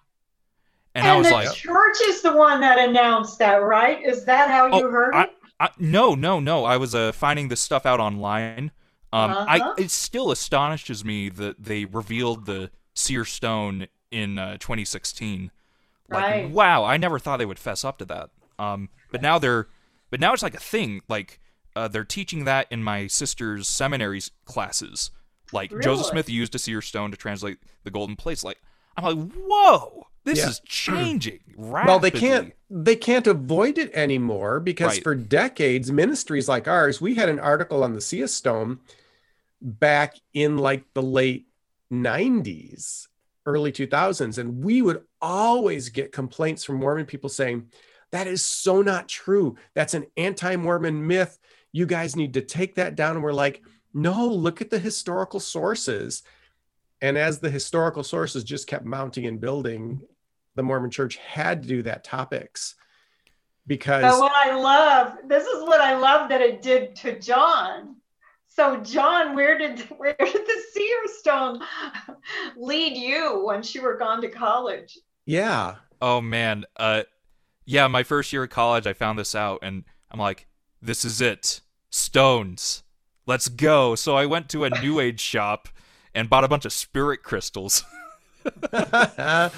and, 0.95 1.07
i 1.07 1.15
was 1.17 1.27
the 1.27 1.33
like 1.33 1.53
church 1.53 1.97
is 2.07 2.21
the 2.21 2.35
one 2.35 2.59
that 2.61 2.79
announced 2.79 3.37
that, 3.39 3.57
right? 3.57 4.03
Is 4.03 4.25
that 4.25 4.49
how 4.49 4.65
you 4.65 4.87
Oh, 4.87 4.91
heard 4.91 5.13
I- 5.15 5.23
it? 5.25 5.29
I, 5.61 5.69
no, 5.77 6.15
no, 6.15 6.39
no. 6.39 6.63
I 6.65 6.77
was 6.77 6.95
uh, 6.95 7.11
finding 7.11 7.49
this 7.49 7.59
stuff 7.59 7.85
out 7.85 7.99
online. 7.99 8.71
Um, 9.13 9.31
Uh-huh. 9.31 9.45
I 9.47 9.73
it 9.77 9.91
still 9.91 10.31
astonishes 10.31 11.03
me 11.05 11.27
that 11.29 11.61
they 11.63 11.83
revealed 11.85 12.45
the 12.45 12.71
seer 12.95 13.23
stone 13.25 13.87
in 14.09 14.39
uh, 14.39 14.53
2016. 14.57 15.51
Like, 16.11 16.23
Right. 16.23 16.49
wow, 16.49 16.83
I 16.83 16.97
never 16.97 17.19
thought 17.19 17.37
they 17.37 17.45
would 17.45 17.59
fess 17.59 17.83
up 17.85 17.97
to 17.99 18.05
that. 18.05 18.29
Um, 18.57 18.89
but 19.11 19.21
now 19.21 19.37
they're, 19.39 19.67
but 20.09 20.19
now 20.19 20.33
it's 20.33 20.43
like 20.43 20.55
a 20.55 20.59
thing. 20.59 21.01
Like, 21.07 21.39
uh, 21.75 21.87
they're 21.87 22.03
teaching 22.03 22.45
that 22.45 22.67
in 22.71 22.83
my 22.83 23.07
sister's 23.07 23.67
seminary's 23.67 24.31
classes. 24.45 25.11
Like 25.51 25.71
Joseph 25.81 26.07
Smith 26.07 26.29
used 26.29 26.53
a 26.55 26.59
seer 26.59 26.81
stone 26.81 27.11
to 27.11 27.17
translate 27.17 27.57
the 27.83 27.91
golden 27.91 28.15
plates. 28.15 28.43
Like, 28.43 28.59
I'm 28.97 29.03
like, 29.03 29.31
whoa, 29.47 30.07
this 30.23 30.39
Yeah. 30.39 30.49
is 30.49 30.59
changing 30.65 31.39
rapidly. 31.57 31.87
well, 31.91 31.99
they 31.99 32.11
can't 32.11 32.53
they 32.71 32.95
can't 32.95 33.25
avoid 33.25 33.77
it 33.79 33.91
anymore 33.93 34.59
because 34.59 34.93
Right. 34.95 35.03
for 35.03 35.15
decades, 35.15 35.91
ministries 35.91 36.47
like 36.49 36.67
ours, 36.67 36.99
we 37.01 37.15
had 37.15 37.29
an 37.29 37.39
article 37.39 37.83
on 37.83 37.93
the 37.93 38.01
Seer 38.01 38.27
Stone 38.27 38.79
back 39.61 40.17
in 40.33 40.57
like 40.57 40.83
the 40.93 41.01
late 41.01 41.47
90s, 41.91 43.07
early 43.45 43.71
2000s, 43.71 44.37
and 44.37 44.63
we 44.63 44.81
would 44.81 45.03
always 45.21 45.89
get 45.89 46.11
complaints 46.11 46.63
from 46.63 46.77
Mormon 46.77 47.05
people 47.05 47.29
saying, 47.29 47.67
That 48.11 48.27
is 48.27 48.43
so 48.43 48.81
not 48.81 49.07
true. 49.07 49.55
That's 49.73 49.93
an 49.93 50.07
anti 50.17 50.55
Mormon 50.55 51.05
myth. 51.05 51.37
You 51.71 51.85
guys 51.85 52.15
need 52.15 52.33
to 52.33 52.41
take 52.41 52.75
that 52.75 52.95
down. 52.95 53.15
And 53.15 53.23
we're 53.23 53.33
like, 53.33 53.61
No, 53.93 54.27
look 54.27 54.61
at 54.61 54.69
the 54.69 54.79
historical 54.79 55.39
sources. 55.39 56.23
And 57.01 57.17
as 57.17 57.39
the 57.39 57.49
historical 57.49 58.03
sources 58.03 58.43
just 58.43 58.67
kept 58.67 58.85
mounting 58.85 59.25
and 59.25 59.39
building, 59.39 60.01
the 60.55 60.63
Mormon 60.63 60.91
church 60.91 61.15
had 61.17 61.61
to 61.61 61.67
do 61.67 61.83
that 61.83 62.03
topics 62.03 62.75
because 63.69 64.01
But 64.01 64.19
what 64.19 64.33
I 64.35 64.59
love, 64.59 65.13
this 65.27 65.45
is 65.45 65.63
what 65.63 65.79
I 65.79 65.97
love 65.97 66.27
that 66.29 66.41
it 66.41 66.61
did 66.61 66.95
to 66.97 67.17
John. 67.19 67.95
So 68.47 68.77
John, 68.77 69.35
where 69.35 69.57
did 69.57 69.79
where 69.97 70.15
did 70.19 70.33
the 70.33 70.63
seer 70.73 71.01
stone 71.05 71.61
lead 72.57 72.97
you 72.97 73.41
once 73.45 73.73
you 73.73 73.83
were 73.83 73.95
gone 73.95 74.21
to 74.21 74.27
college? 74.27 74.97
Yeah, 75.29 75.75
Oh 76.01 76.21
man, 76.21 76.65
uh, 76.77 77.03
yeah, 77.65 77.87
my 77.87 78.03
first 78.03 78.31
year 78.31 78.43
of 78.43 78.49
college, 78.49 78.87
I 78.87 78.93
found 78.93 79.19
this 79.19 79.35
out, 79.35 79.59
and 79.61 79.83
I'm 80.09 80.19
like, 80.19 80.47
this 80.81 81.03
is 81.03 81.19
it, 81.19 81.61
stones, 81.89 82.83
let's 83.25 83.49
go. 83.49 83.95
So 83.95 84.15
I 84.15 84.25
went 84.25 84.49
to 84.49 84.63
a 84.63 84.69
New 84.81 84.99
Age 84.99 85.19
shop 85.19 85.67
and 86.15 86.29
bought 86.29 86.43
a 86.43 86.47
bunch 86.47 86.65
of 86.65 86.71
spirit 86.71 87.21
crystals, 87.21 87.83
and, 88.71 89.51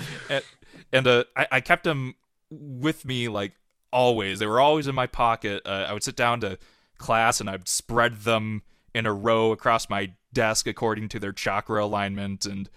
and 0.92 1.08
uh, 1.08 1.26
I, 1.36 1.48
I 1.52 1.62
kept 1.62 1.84
them 1.84 2.16
with 2.50 3.06
me 3.06 3.28
like 3.28 3.54
always. 3.94 4.40
They 4.40 4.48
were 4.48 4.60
always 4.60 4.88
in 4.88 4.96
my 4.96 5.08
pocket. 5.08 5.62
Uh, 5.66 5.86
I 5.88 5.94
would 5.94 6.04
sit 6.04 6.16
down 6.16 6.42
to 6.42 6.58
class 6.98 7.40
and 7.40 7.50
I'd 7.50 7.68
spread 7.68 8.22
them 8.22 8.64
in 8.94 9.06
a 9.06 9.14
row 9.14 9.52
across 9.52 9.90
my 9.90 10.12
desk 10.34 10.68
according 10.68 11.10
to 11.10 11.20
their 11.20 11.32
chakra 11.34 11.84
alignment, 11.86 12.46
and 12.46 12.68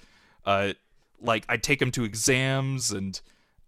uh, 0.45 0.75
like 1.25 1.45
I'd 1.49 1.63
take 1.63 1.79
them 1.79 1.91
to 1.93 2.05
exams 2.05 2.91
and 2.91 3.21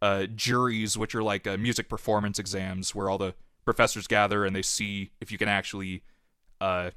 uh, 0.03 0.27
juries, 0.35 0.97
which 0.97 1.15
are 1.15 1.23
like 1.23 1.47
uh, 1.47 1.57
music 1.57 1.89
performance 1.89 2.39
exams, 2.39 2.95
where 2.95 3.09
all 3.09 3.19
the 3.19 3.35
professors 3.65 4.07
gather 4.07 4.45
and 4.45 4.55
they 4.55 4.63
see 4.63 5.11
if 5.21 5.33
you 5.33 5.39
can 5.39 5.49
actually 5.49 6.03
uh, 6.61 6.91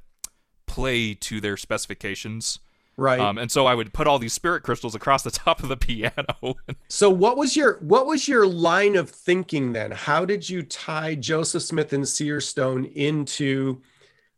play 0.66 1.14
to 1.14 1.40
their 1.40 1.56
specifications. 1.56 2.60
right. 2.96 3.18
Um, 3.18 3.38
and 3.38 3.50
so 3.50 3.66
I 3.66 3.74
would 3.74 3.92
put 3.92 4.06
all 4.06 4.18
these 4.18 4.32
spirit 4.32 4.62
crystals 4.62 4.94
across 4.94 5.22
the 5.22 5.30
top 5.30 5.62
of 5.62 5.68
the 5.68 5.76
piano. 5.76 6.56
so 6.88 7.10
what 7.10 7.36
was 7.36 7.56
your 7.56 7.78
what 7.80 8.06
was 8.06 8.28
your 8.28 8.46
line 8.46 8.96
of 8.96 9.10
thinking 9.10 9.72
then? 9.72 9.90
How 9.90 10.24
did 10.24 10.48
you 10.48 10.62
tie 10.62 11.14
Joseph 11.14 11.62
Smith 11.62 11.92
and 11.92 12.06
Seer 12.06 12.40
Stone 12.40 12.84
into 12.84 13.82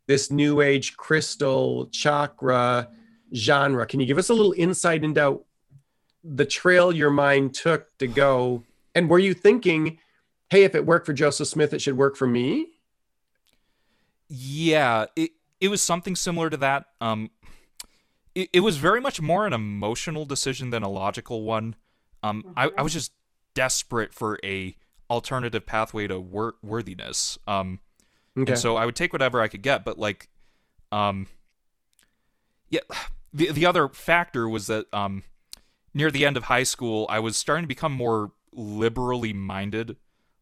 this 0.07 0.31
new 0.31 0.61
age 0.61 0.97
crystal 0.97 1.87
chakra 1.91 2.89
genre? 3.35 3.85
Can 3.85 3.99
you 3.99 4.05
give 4.05 4.17
us 4.17 4.29
a 4.29 4.33
little 4.33 4.55
insight 4.57 5.03
into 5.03 5.41
the 6.23 6.45
trail 6.45 6.93
your 6.93 7.09
mind 7.09 7.53
took 7.53 7.97
to 7.97 8.07
go? 8.07 8.63
And 8.95 9.09
were 9.09 9.19
you 9.19 9.33
thinking, 9.33 9.99
hey, 10.49 10.63
if 10.63 10.75
it 10.75 10.85
worked 10.85 11.05
for 11.05 11.13
Joseph 11.13 11.47
Smith, 11.47 11.73
it 11.73 11.81
should 11.81 11.97
work 11.97 12.15
for 12.15 12.27
me? 12.27 12.67
Yeah, 14.29 15.05
it 15.15 15.31
it 15.59 15.67
was 15.69 15.81
something 15.81 16.15
similar 16.15 16.49
to 16.49 16.57
that. 16.57 16.85
Um, 16.99 17.29
it, 18.35 18.49
it 18.53 18.59
was 18.61 18.77
very 18.77 18.99
much 18.99 19.21
more 19.21 19.45
an 19.45 19.53
emotional 19.53 20.25
decision 20.25 20.69
than 20.71 20.83
a 20.83 20.89
logical 20.89 21.43
one. 21.43 21.75
Um, 22.23 22.53
I, 22.57 22.71
I 22.77 22.81
was 22.81 22.93
just 22.93 23.11
desperate 23.53 24.13
for 24.13 24.39
a 24.43 24.75
alternative 25.09 25.65
pathway 25.65 26.07
to 26.07 26.19
wor- 26.19 26.55
worthiness. 26.63 27.37
Um, 27.47 27.79
Okay. 28.35 28.53
and 28.53 28.59
so 28.59 28.77
I 28.77 28.85
would 28.87 28.95
take 28.95 29.13
whatever 29.13 29.41
I 29.41 29.47
could 29.47 29.61
get, 29.61 29.85
but 29.85 29.99
like, 29.99 30.27
um, 30.91 31.27
yeah, 32.71 32.79
the 33.31 33.51
the 33.51 33.67
other 33.67 33.87
factor 33.89 34.49
was 34.49 34.65
that 34.67 34.91
um, 34.91 35.21
near 35.93 36.11
the 36.11 36.25
end 36.25 36.37
of 36.37 36.45
high 36.45 36.63
school, 36.63 37.05
I 37.09 37.19
was 37.19 37.37
starting 37.37 37.63
to 37.63 37.67
become 37.67 37.91
more 37.91 38.31
liberally 38.51 39.33
minded. 39.33 39.97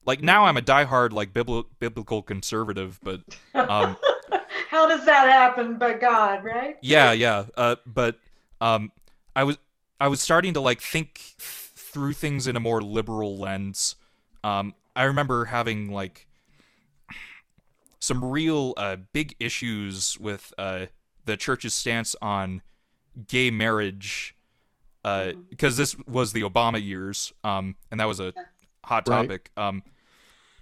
Like 0.05 0.21
now, 0.21 0.45
I'm 0.45 0.57
a 0.57 0.61
diehard 0.61 1.11
like 1.11 1.33
bibli- 1.33 1.65
biblical 1.79 2.21
conservative, 2.21 2.99
but 3.03 3.21
um, 3.53 3.97
How 4.69 4.87
does 4.87 5.05
that 5.05 5.29
happen? 5.29 5.77
By 5.77 5.93
God, 5.93 6.43
right? 6.43 6.77
yeah, 6.81 7.11
yeah. 7.11 7.45
Uh, 7.55 7.75
but 7.85 8.17
um, 8.61 8.91
I 9.35 9.43
was 9.43 9.57
I 9.99 10.07
was 10.07 10.21
starting 10.21 10.53
to 10.53 10.61
like 10.61 10.81
think 10.81 11.15
th- 11.37 11.71
through 11.75 12.13
things 12.13 12.47
in 12.47 12.55
a 12.55 12.59
more 12.59 12.81
liberal 12.81 13.37
lens. 13.37 13.95
Um, 14.43 14.73
I 14.95 15.03
remember 15.03 15.45
having 15.45 15.91
like 15.91 16.27
some 17.99 18.23
real 18.23 18.73
uh, 18.77 18.95
big 19.13 19.35
issues 19.39 20.17
with 20.19 20.53
uh, 20.57 20.87
the 21.25 21.37
church's 21.37 21.73
stance 21.73 22.15
on 22.21 22.61
gay 23.27 23.51
marriage 23.51 24.35
because 25.03 25.77
this 25.77 25.97
was 26.07 26.33
the 26.33 26.41
Obama 26.41 26.83
years, 26.83 27.33
um, 27.43 27.75
and 27.89 27.99
that 27.99 28.05
was 28.07 28.19
a 28.19 28.33
hot 28.83 29.07
Right. 29.07 29.23
topic. 29.23 29.51
Um, 29.57 29.83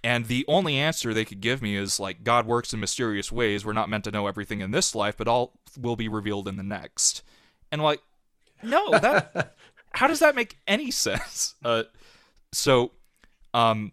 and 0.02 0.26
the 0.26 0.44
only 0.48 0.76
answer 0.78 1.12
they 1.12 1.26
could 1.26 1.40
give 1.40 1.60
me 1.60 1.76
is 1.76 2.00
like 2.00 2.24
God 2.24 2.46
works 2.46 2.72
in 2.72 2.80
mysterious 2.80 3.30
ways. 3.30 3.64
We're 3.66 3.74
not 3.74 3.90
meant 3.90 4.04
to 4.04 4.10
know 4.10 4.26
everything 4.26 4.60
in 4.60 4.70
this 4.70 4.94
life, 4.94 5.16
but 5.16 5.28
all 5.28 5.60
will 5.78 5.96
be 5.96 6.08
revealed 6.08 6.48
in 6.48 6.56
the 6.56 6.62
next. 6.62 7.22
And 7.70 7.82
like, 7.82 8.00
no, 8.62 8.90
that 8.90 9.56
how 9.92 10.06
does 10.06 10.20
that 10.20 10.34
make 10.34 10.56
any 10.66 10.90
sense? 10.90 11.54
Uh, 11.64 11.82
so, 12.52 12.92
um, 13.54 13.92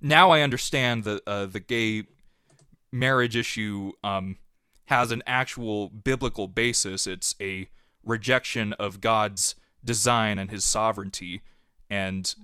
now 0.00 0.30
I 0.30 0.42
understand 0.42 1.04
that 1.04 1.22
uh, 1.26 1.46
the 1.46 1.58
gay 1.60 2.04
marriage 2.92 3.34
issue 3.36 3.92
um, 4.04 4.36
has 4.84 5.10
an 5.10 5.22
actual 5.26 5.88
biblical 5.88 6.46
basis. 6.46 7.06
It's 7.06 7.34
a 7.40 7.68
rejection 8.04 8.72
of 8.74 9.00
God's 9.00 9.54
design 9.84 10.38
and 10.38 10.50
His 10.50 10.64
sovereignty, 10.64 11.42
and 11.90 12.34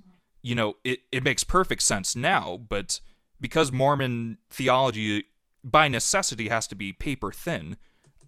you 0.43 0.55
know 0.55 0.77
it 0.85 1.01
it 1.13 1.23
makes 1.25 1.45
perfect 1.45 1.83
sense 1.83 2.15
now. 2.17 2.57
But 2.69 3.01
because 3.41 3.73
Mormon 3.73 4.39
theology 4.51 5.25
by 5.63 5.89
necessity 5.89 6.49
has 6.49 6.67
to 6.69 6.75
be 6.75 6.93
paper 6.93 7.33
thin, 7.33 7.77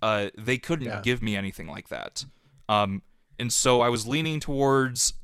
uh, 0.02 0.28
they 0.36 0.58
couldn't 0.58 0.86
Yeah. 0.86 1.00
give 1.02 1.22
me 1.22 1.36
anything 1.36 1.66
like 1.68 1.88
that. 1.88 2.24
Um, 2.68 3.02
and 3.38 3.52
so 3.52 3.80
I 3.80 3.88
was 3.88 4.06
leaning 4.06 4.40
towards 4.40 5.14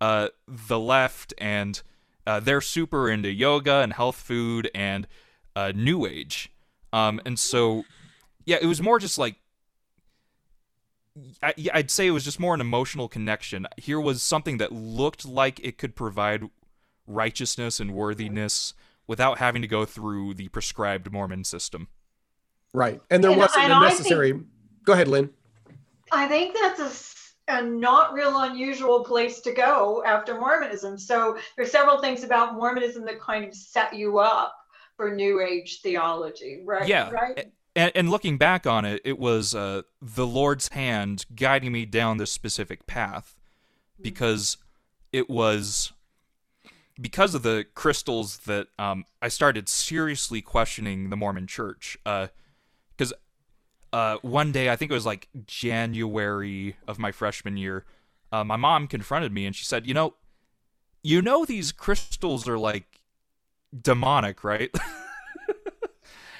uh, 0.00 0.28
the 0.46 0.78
left, 0.78 1.34
and 1.38 1.80
uh, 2.26 2.40
they're 2.40 2.60
super 2.60 3.10
into 3.10 3.30
yoga 3.30 3.76
and 3.80 3.92
health 3.92 4.16
food 4.16 4.70
and 4.74 5.06
uh, 5.56 5.72
New 5.74 6.06
Age. 6.06 6.52
Um, 6.92 7.20
and 7.26 7.38
so, 7.38 7.84
yeah, 8.46 8.58
it 8.62 8.66
was 8.66 8.80
more 8.80 8.98
just 8.98 9.18
like 9.18 9.36
I, 11.42 11.54
yeah, 11.56 11.72
I'd 11.74 11.90
say 11.90 12.06
it 12.06 12.10
was 12.12 12.24
just 12.24 12.40
more 12.40 12.54
an 12.54 12.60
emotional 12.60 13.08
connection. 13.08 13.66
Here 13.76 14.00
was 14.00 14.22
something 14.22 14.58
that 14.58 14.72
looked 14.72 15.24
like 15.26 15.60
it 15.60 15.78
could 15.78 15.94
provide 15.94 16.44
righteousness 17.06 17.80
and 17.80 17.92
worthiness 17.94 18.74
without 19.06 19.38
having 19.38 19.62
to 19.62 19.68
go 19.68 19.84
through 19.84 20.34
the 20.34 20.48
prescribed 20.48 21.10
Mormon 21.12 21.44
system. 21.44 21.88
right. 22.74 23.00
And 23.10 23.24
there 23.24 23.30
And- 23.30 23.40
wasn't 23.40 23.64
and 23.64 23.72
a 23.72 23.76
I 23.76 23.88
think- 23.88 23.98
necessary. 24.00 24.40
Go 24.84 24.92
ahead, 24.92 25.08
Lynn. 25.08 25.30
I 26.12 26.26
think 26.28 26.54
that's 26.58 26.80
a, 26.80 26.84
s- 26.84 27.34
a 27.48 27.62
not 27.62 28.12
real 28.12 28.38
unusual 28.40 29.04
place 29.04 29.40
to 29.40 29.52
go 29.52 30.02
after 30.04 30.38
Mormonism. 30.38 30.98
So 30.98 31.38
there's 31.56 31.70
several 31.70 32.00
things 32.00 32.24
about 32.24 32.54
Mormonism 32.54 33.04
that 33.06 33.20
kind 33.20 33.44
of 33.44 33.54
set 33.54 33.94
you 33.94 34.18
up 34.18 34.54
for 34.96 35.14
New 35.14 35.40
Age 35.40 35.80
theology, 35.82 36.62
right? 36.64 36.86
Yeah, 36.88 37.10
Right. 37.10 37.50
And, 37.78 37.92
and 37.94 38.10
looking 38.10 38.38
back 38.38 38.66
on 38.66 38.84
it, 38.84 39.00
it 39.04 39.20
was 39.20 39.54
uh, 39.54 39.82
the 40.02 40.26
Lord's 40.26 40.66
hand 40.70 41.24
guiding 41.36 41.70
me 41.70 41.86
down 41.86 42.16
this 42.16 42.32
specific 42.32 42.88
path 42.88 43.36
because 44.02 44.56
it 45.12 45.30
was 45.30 45.92
because 47.00 47.36
of 47.36 47.44
the 47.44 47.66
crystals 47.76 48.38
that 48.38 48.66
um, 48.80 49.04
I 49.22 49.28
started 49.28 49.68
seriously 49.68 50.42
questioning 50.42 51.08
the 51.08 51.14
Mormon 51.14 51.46
Church. 51.46 51.96
Because 52.02 53.12
uh, 53.92 54.16
one 54.22 54.50
day, 54.50 54.70
I 54.70 54.74
think 54.74 54.90
it 54.90 54.94
was 54.94 55.06
like 55.06 55.28
January 55.46 56.74
of 56.88 56.98
my 56.98 57.12
freshman 57.12 57.56
year, 57.56 57.84
uh, 58.32 58.42
my 58.42 58.56
mom 58.56 58.88
confronted 58.88 59.32
me 59.32 59.46
and 59.46 59.54
she 59.54 59.64
said, 59.64 59.86
"You 59.86 59.94
know, 59.94 60.14
you 61.04 61.22
know 61.22 61.44
these 61.44 61.70
crystals 61.70 62.48
are 62.48 62.58
like 62.58 63.02
demonic, 63.80 64.42
right?" 64.42 64.74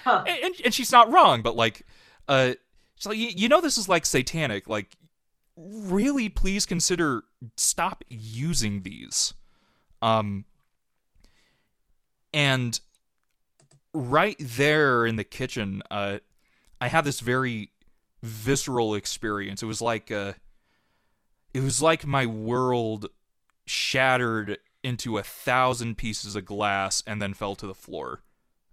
Huh. 0.08 0.24
and, 0.26 0.44
and, 0.44 0.54
and 0.66 0.74
she's 0.74 0.90
not 0.90 1.12
wrong, 1.12 1.42
but 1.42 1.54
like, 1.54 1.86
uh, 2.28 2.54
she's 2.96 3.06
like, 3.06 3.18
you, 3.18 3.28
you 3.28 3.48
know, 3.48 3.60
this 3.60 3.76
is 3.76 3.88
like 3.88 4.06
satanic. 4.06 4.68
Like, 4.68 4.96
really, 5.56 6.28
please 6.28 6.64
consider 6.64 7.24
stop 7.56 8.04
using 8.08 8.82
these. 8.82 9.34
Um, 10.00 10.44
and 12.32 12.80
right 13.92 14.36
there 14.38 15.04
in 15.04 15.16
the 15.16 15.24
kitchen, 15.24 15.82
uh, 15.90 16.18
I 16.80 16.88
had 16.88 17.04
this 17.04 17.20
very 17.20 17.72
visceral 18.22 18.94
experience. 18.94 19.62
It 19.62 19.66
was 19.66 19.82
like, 19.82 20.10
uh, 20.10 20.34
it 21.52 21.62
was 21.62 21.82
like 21.82 22.06
my 22.06 22.24
world 22.24 23.10
shattered 23.66 24.58
into 24.82 25.18
a 25.18 25.22
thousand 25.22 25.98
pieces 25.98 26.36
of 26.36 26.44
glass 26.44 27.02
and 27.06 27.20
then 27.20 27.34
fell 27.34 27.54
to 27.56 27.66
the 27.66 27.74
floor. 27.74 28.22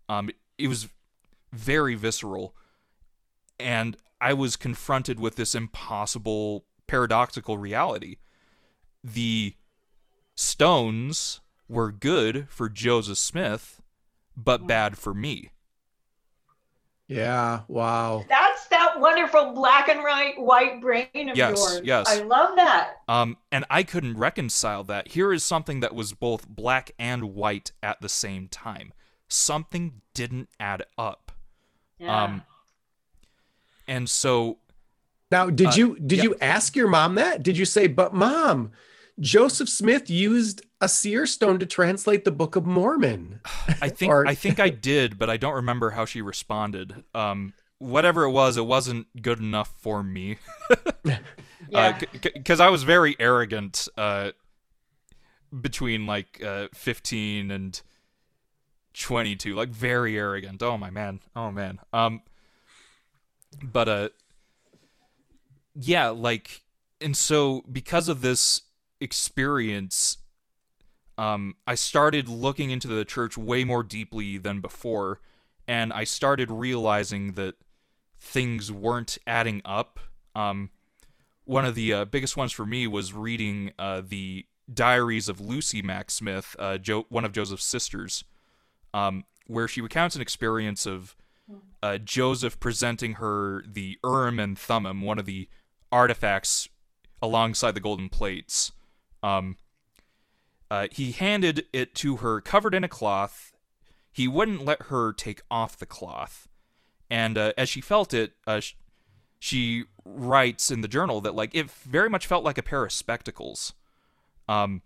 Um, 0.08 0.30
it 0.58 0.68
was 0.68 0.88
very 1.56 1.96
visceral, 1.96 2.56
and 3.60 3.98
I 4.22 4.34
was 4.34 4.56
confronted 4.56 5.20
with 5.20 5.36
this 5.36 5.56
impossible, 5.56 6.66
paradoxical 6.88 7.58
reality. 7.58 8.18
The 9.04 9.56
stones 10.36 11.42
were 11.68 11.92
good 11.92 12.48
for 12.50 12.70
Joseph 12.70 13.18
Smith, 13.18 13.82
but 14.36 14.68
bad 14.68 14.98
for 14.98 15.14
me. 15.14 15.52
Yeah. 17.08 17.62
Wow. 17.68 18.26
That's 18.28 18.66
that 18.68 19.00
wonderful 19.00 19.54
black 19.54 19.90
and 19.90 20.00
white 20.02 20.40
white 20.40 20.82
brain 20.82 21.30
of 21.30 21.38
Yes, 21.38 21.58
yours. 21.58 21.82
yes. 21.84 22.08
I 22.10 22.24
love 22.24 22.56
that. 22.56 22.96
Um, 23.08 23.38
and 23.52 23.64
I 23.70 23.84
couldn't 23.84 24.18
reconcile 24.18 24.84
that. 24.86 25.10
Here 25.10 25.32
is 25.32 25.44
something 25.44 25.82
that 25.82 25.94
was 25.94 26.14
both 26.14 26.48
black 26.48 26.92
and 26.98 27.36
white 27.36 27.72
at 27.84 28.02
the 28.02 28.10
same 28.10 28.48
time. 28.48 28.92
Something 29.28 30.02
didn't 30.16 30.50
add 30.60 30.84
up. 30.98 31.25
Yeah. 31.98 32.24
Um, 32.24 32.44
and 33.88 34.10
so 34.10 34.58
Now, 35.32 35.50
did 35.50 35.68
Uh, 35.68 35.72
you 35.76 36.00
did 36.00 36.18
yeah. 36.18 36.24
you 36.24 36.36
ask 36.42 36.76
your 36.76 36.88
mom 36.88 37.16
that? 37.16 37.42
Did 37.44 37.58
you 37.58 37.66
say, 37.66 37.88
"But 37.88 38.14
mom, 38.14 38.72
Joseph 39.20 39.70
Smith 39.70 40.10
used 40.10 40.62
a 40.82 40.88
seer 40.90 41.26
stone 41.26 41.58
to 41.60 41.66
translate 41.66 42.26
the 42.26 42.32
Book 42.32 42.56
of 42.56 42.66
Mormon"? 42.66 43.40
I 43.82 43.90
think 43.90 44.12
Or- 44.12 44.28
I 44.28 44.36
think 44.36 44.60
I 44.60 44.70
did, 44.70 45.18
but 45.18 45.30
I 45.30 45.38
don't 45.38 45.56
remember 45.56 45.92
how 45.92 46.06
she 46.06 46.22
responded. 46.22 47.04
Um, 47.14 47.54
whatever 47.80 48.24
it 48.24 48.32
was, 48.32 48.56
it 48.58 48.66
wasn't 48.66 49.08
good 49.22 49.40
enough 49.40 49.74
for 49.80 50.04
me. 50.04 50.38
yeah. 51.70 52.00
because 52.22 52.60
I 52.60 52.70
was 52.70 52.84
very 52.84 53.16
arrogant 53.20 53.88
uh, 53.98 54.32
between 55.62 56.06
like 56.06 56.42
uh, 56.44 56.68
15 56.74 57.52
and 57.52 57.82
22, 59.04 59.56
like 59.56 59.70
very 59.70 60.18
arrogant. 60.18 60.62
Oh 60.62 60.78
my 60.78 60.90
man, 60.90 61.20
oh 61.36 61.52
man. 61.52 61.80
Um, 61.94 62.22
but 63.62 63.88
uh, 63.88 64.10
yeah, 65.76 66.10
like, 66.10 66.64
and 67.02 67.16
so 67.16 67.64
because 67.72 68.10
of 68.10 68.22
this 68.22 68.62
experience, 69.00 70.18
um, 71.18 71.56
I 71.66 71.76
started 71.76 72.28
looking 72.28 72.72
into 72.72 72.88
the 72.88 73.06
church 73.06 73.38
way 73.38 73.64
more 73.64 73.84
deeply 73.84 74.38
than 74.38 74.62
before, 74.62 75.20
and 75.68 75.94
I 75.94 76.04
started 76.04 76.52
realizing 76.52 77.34
that 77.34 77.56
things 78.20 78.72
weren't 78.72 79.18
adding 79.26 79.62
up. 79.64 80.00
Um, 80.34 80.72
one 81.46 81.66
of 81.66 81.76
the 81.76 81.94
uh, 81.94 82.06
biggest 82.06 82.36
ones 82.36 82.52
for 82.52 82.66
me 82.66 82.88
was 82.88 83.14
reading 83.14 83.72
uh, 83.78 84.02
the 84.06 84.46
diaries 84.74 85.30
of 85.30 85.40
Lucy 85.40 85.82
Mack 85.82 86.10
Smith, 86.10 86.56
uh, 86.58 86.78
jo- 86.78 87.06
one 87.10 87.24
of 87.24 87.32
Joseph's 87.32 87.66
sisters, 87.66 88.24
um, 88.96 89.26
where 89.46 89.68
she 89.68 89.82
recounts 89.82 90.16
an 90.16 90.22
experience 90.22 90.86
of 90.86 91.18
uh, 91.84 91.98
Joseph 91.98 92.60
presenting 92.62 93.16
her 93.16 93.64
the 93.68 94.00
Urim 94.04 94.40
and 94.40 94.58
Thummim, 94.58 95.02
one 95.02 95.20
of 95.20 95.26
the 95.26 95.50
artifacts 95.92 96.70
alongside 97.22 97.74
the 97.74 97.82
golden 97.82 98.08
plates. 98.08 98.72
Um, 99.22 99.58
uh, 100.72 100.88
he 100.92 101.12
handed 101.12 101.66
it 101.74 101.94
to 101.96 102.18
her 102.18 102.40
covered 102.40 102.74
in 102.74 102.86
a 102.86 102.88
cloth. 102.88 103.54
He 104.12 104.30
wouldn't 104.30 104.64
let 104.64 104.84
her 104.84 105.12
take 105.12 105.42
off 105.52 105.78
the 105.78 105.86
cloth. 105.86 106.48
And 107.10 107.38
uh, 107.38 107.52
as 107.58 107.68
she 107.68 107.82
felt 107.82 108.14
it, 108.14 108.32
uh, 108.48 108.62
sh- 108.62 108.76
she 109.40 109.84
writes 110.06 110.72
in 110.72 110.80
the 110.80 110.88
journal 110.88 111.20
that 111.22 111.36
like 111.36 111.54
it 111.54 111.70
very 111.70 112.10
much 112.10 112.26
felt 112.26 112.46
like 112.46 112.58
a 112.58 112.64
pair 112.64 112.86
of 112.86 112.94
spectacles. 112.94 113.74
Um, 114.48 114.84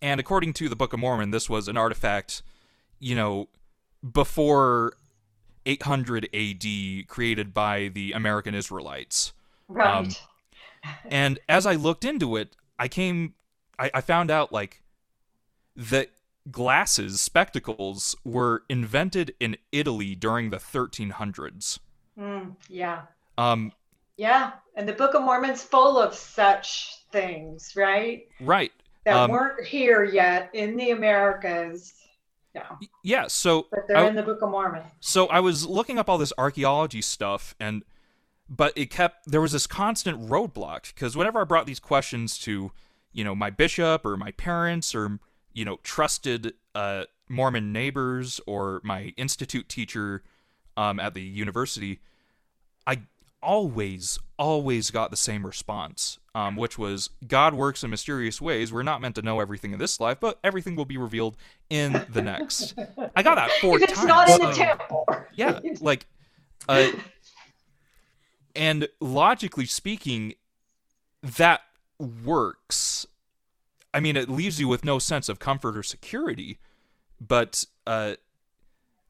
and 0.00 0.20
according 0.20 0.52
to 0.54 0.68
the 0.68 0.76
Book 0.76 0.92
of 0.92 1.00
Mormon, 1.00 1.32
this 1.32 1.50
was 1.50 1.66
an 1.66 1.76
artifact, 1.76 2.42
you 3.00 3.14
know, 3.14 3.48
before 4.12 4.94
800 5.66 6.28
AD, 6.34 7.04
created 7.08 7.52
by 7.54 7.88
the 7.88 8.12
American 8.12 8.54
Israelites. 8.54 9.32
Right. 9.68 9.98
Um, 9.98 10.08
And 11.04 11.38
as 11.48 11.66
I 11.66 11.74
looked 11.74 12.04
into 12.04 12.36
it, 12.36 12.56
I 12.78 12.88
came, 12.88 13.34
I, 13.78 13.90
I 13.94 14.00
found 14.00 14.30
out 14.30 14.52
like 14.52 14.82
that 15.76 16.10
glasses, 16.50 17.20
spectacles, 17.20 18.16
were 18.24 18.64
invented 18.68 19.34
in 19.40 19.56
Italy 19.72 20.14
during 20.14 20.50
the 20.50 20.58
1300s. 20.58 21.80
Mm, 22.18 22.56
yeah. 22.68 23.06
Um, 23.38 23.72
Yeah. 24.16 24.52
And 24.76 24.88
the 24.88 24.92
Book 24.92 25.14
of 25.14 25.22
Mormon's 25.22 25.62
full 25.62 25.98
of 25.98 26.14
such 26.14 27.04
things, 27.12 27.74
right? 27.76 28.28
right. 28.40 28.72
That 29.04 29.16
Um, 29.16 29.30
weren't 29.30 29.66
here 29.66 30.04
yet 30.04 30.50
in 30.54 30.76
the 30.76 30.90
Americas. 30.90 31.94
Yeah. 32.54 32.66
Y- 32.80 32.88
Yeah. 33.04 33.26
So 33.28 33.66
But 33.70 33.86
they're 33.88 33.96
I- 33.96 34.08
in 34.08 34.14
the 34.16 34.22
Book 34.22 34.42
of 34.42 34.50
Mormon. 34.50 34.82
So 35.00 35.26
I 35.28 35.40
was 35.40 35.66
looking 35.66 35.98
up 35.98 36.08
all 36.08 36.18
this 36.18 36.32
archaeology 36.38 37.02
stuff 37.02 37.54
and 37.60 37.84
but 38.48 38.72
it 38.76 38.90
kept 38.90 39.30
there 39.30 39.40
was 39.40 39.52
this 39.52 39.66
constant 39.68 40.20
roadblock 40.28 40.92
because 40.94 41.16
whenever 41.16 41.40
I 41.40 41.44
brought 41.44 41.66
these 41.66 41.78
questions 41.78 42.36
to, 42.40 42.72
you 43.12 43.22
know, 43.22 43.34
my 43.34 43.50
bishop 43.50 44.04
or 44.04 44.16
my 44.16 44.32
parents 44.32 44.94
or 44.94 45.18
you 45.52 45.64
know, 45.64 45.78
trusted 45.82 46.54
uh 46.74 47.04
Mormon 47.28 47.72
neighbors 47.72 48.40
or 48.46 48.80
my 48.82 49.14
institute 49.16 49.68
teacher 49.68 50.22
um 50.76 50.98
at 50.98 51.14
the 51.14 51.22
university, 51.22 52.00
I 52.86 53.02
always 53.42 54.18
always 54.38 54.90
got 54.90 55.10
the 55.10 55.16
same 55.16 55.44
response. 55.44 56.18
Um, 56.34 56.54
which 56.54 56.78
was 56.78 57.10
God 57.26 57.54
works 57.54 57.82
in 57.82 57.90
mysterious 57.90 58.40
ways. 58.40 58.72
We're 58.72 58.84
not 58.84 59.00
meant 59.00 59.16
to 59.16 59.22
know 59.22 59.40
everything 59.40 59.72
in 59.72 59.80
this 59.80 59.98
life, 59.98 60.18
but 60.20 60.38
everything 60.44 60.76
will 60.76 60.84
be 60.84 60.96
revealed 60.96 61.36
in 61.68 62.06
the 62.08 62.22
next. 62.22 62.74
I 63.16 63.22
got 63.24 63.34
that 63.34 63.50
four 63.60 63.78
If 63.78 63.82
it's 63.82 63.94
times. 63.94 64.06
not 64.08 64.30
in 64.30 64.38
the 64.38 64.46
Um, 64.46 64.54
temple. 64.54 65.06
yeah 65.34 65.58
like 65.80 66.06
uh 66.68 66.90
and 68.54 68.88
logically 69.00 69.66
speaking 69.66 70.34
that 71.22 71.62
works 71.98 73.06
i 73.94 74.00
mean 74.00 74.16
it 74.16 74.28
leaves 74.28 74.60
you 74.60 74.68
with 74.68 74.84
no 74.84 74.98
sense 74.98 75.28
of 75.28 75.38
comfort 75.38 75.76
or 75.76 75.82
security 75.82 76.58
but 77.20 77.64
uh 77.86 78.14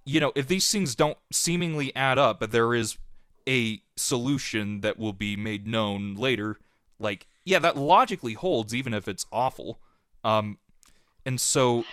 you 0.05 0.21
know 0.21 0.33
if 0.35 0.47
these 0.47 0.71
things 0.71 0.95
don't 0.95 1.19
seemingly 1.33 1.95
add 1.97 2.19
up 2.19 2.41
but 2.41 2.51
there 2.53 2.75
is 2.75 2.99
a 3.51 3.83
solution 3.97 4.81
that 4.81 4.99
will 4.99 5.13
be 5.13 5.37
made 5.37 5.67
known 5.67 6.15
later. 6.15 6.59
Like 6.99 7.27
yeah 7.45 7.59
that 7.59 7.77
logically 7.77 8.35
holds 8.35 8.75
even 8.75 8.95
if 8.95 9.09
it's 9.09 9.27
awful. 9.33 9.81
Um 10.25 10.59
and 11.27 11.41
so 11.41 11.85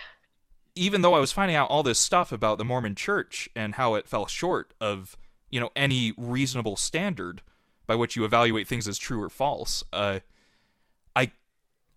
even 0.78 1.02
though 1.02 1.14
I 1.14 1.18
was 1.18 1.32
finding 1.32 1.56
out 1.56 1.70
all 1.70 1.82
this 1.82 1.98
stuff 1.98 2.30
about 2.30 2.56
the 2.56 2.64
Mormon 2.64 2.94
church 2.94 3.48
and 3.56 3.74
how 3.74 3.94
it 3.94 4.06
fell 4.06 4.26
short 4.26 4.72
of, 4.80 5.16
you 5.50 5.58
know, 5.58 5.70
any 5.74 6.12
reasonable 6.16 6.76
standard 6.76 7.42
by 7.86 7.96
which 7.96 8.14
you 8.14 8.24
evaluate 8.24 8.68
things 8.68 8.86
as 8.86 8.96
true 8.96 9.20
or 9.20 9.28
false, 9.28 9.82
uh, 9.92 10.20
I, 11.16 11.32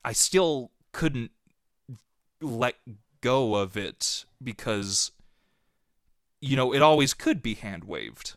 I 0.04 0.14
still 0.14 0.72
couldn't 0.94 1.30
let 2.42 2.76
go 3.22 3.54
of 3.54 3.78
it 3.78 4.26
because, 4.44 5.12
you 6.40 6.56
know, 6.56 6.74
it 6.74 6.82
always 6.82 7.14
could 7.14 7.44
be 7.44 7.54
hand 7.54 7.84
waved, 7.84 8.36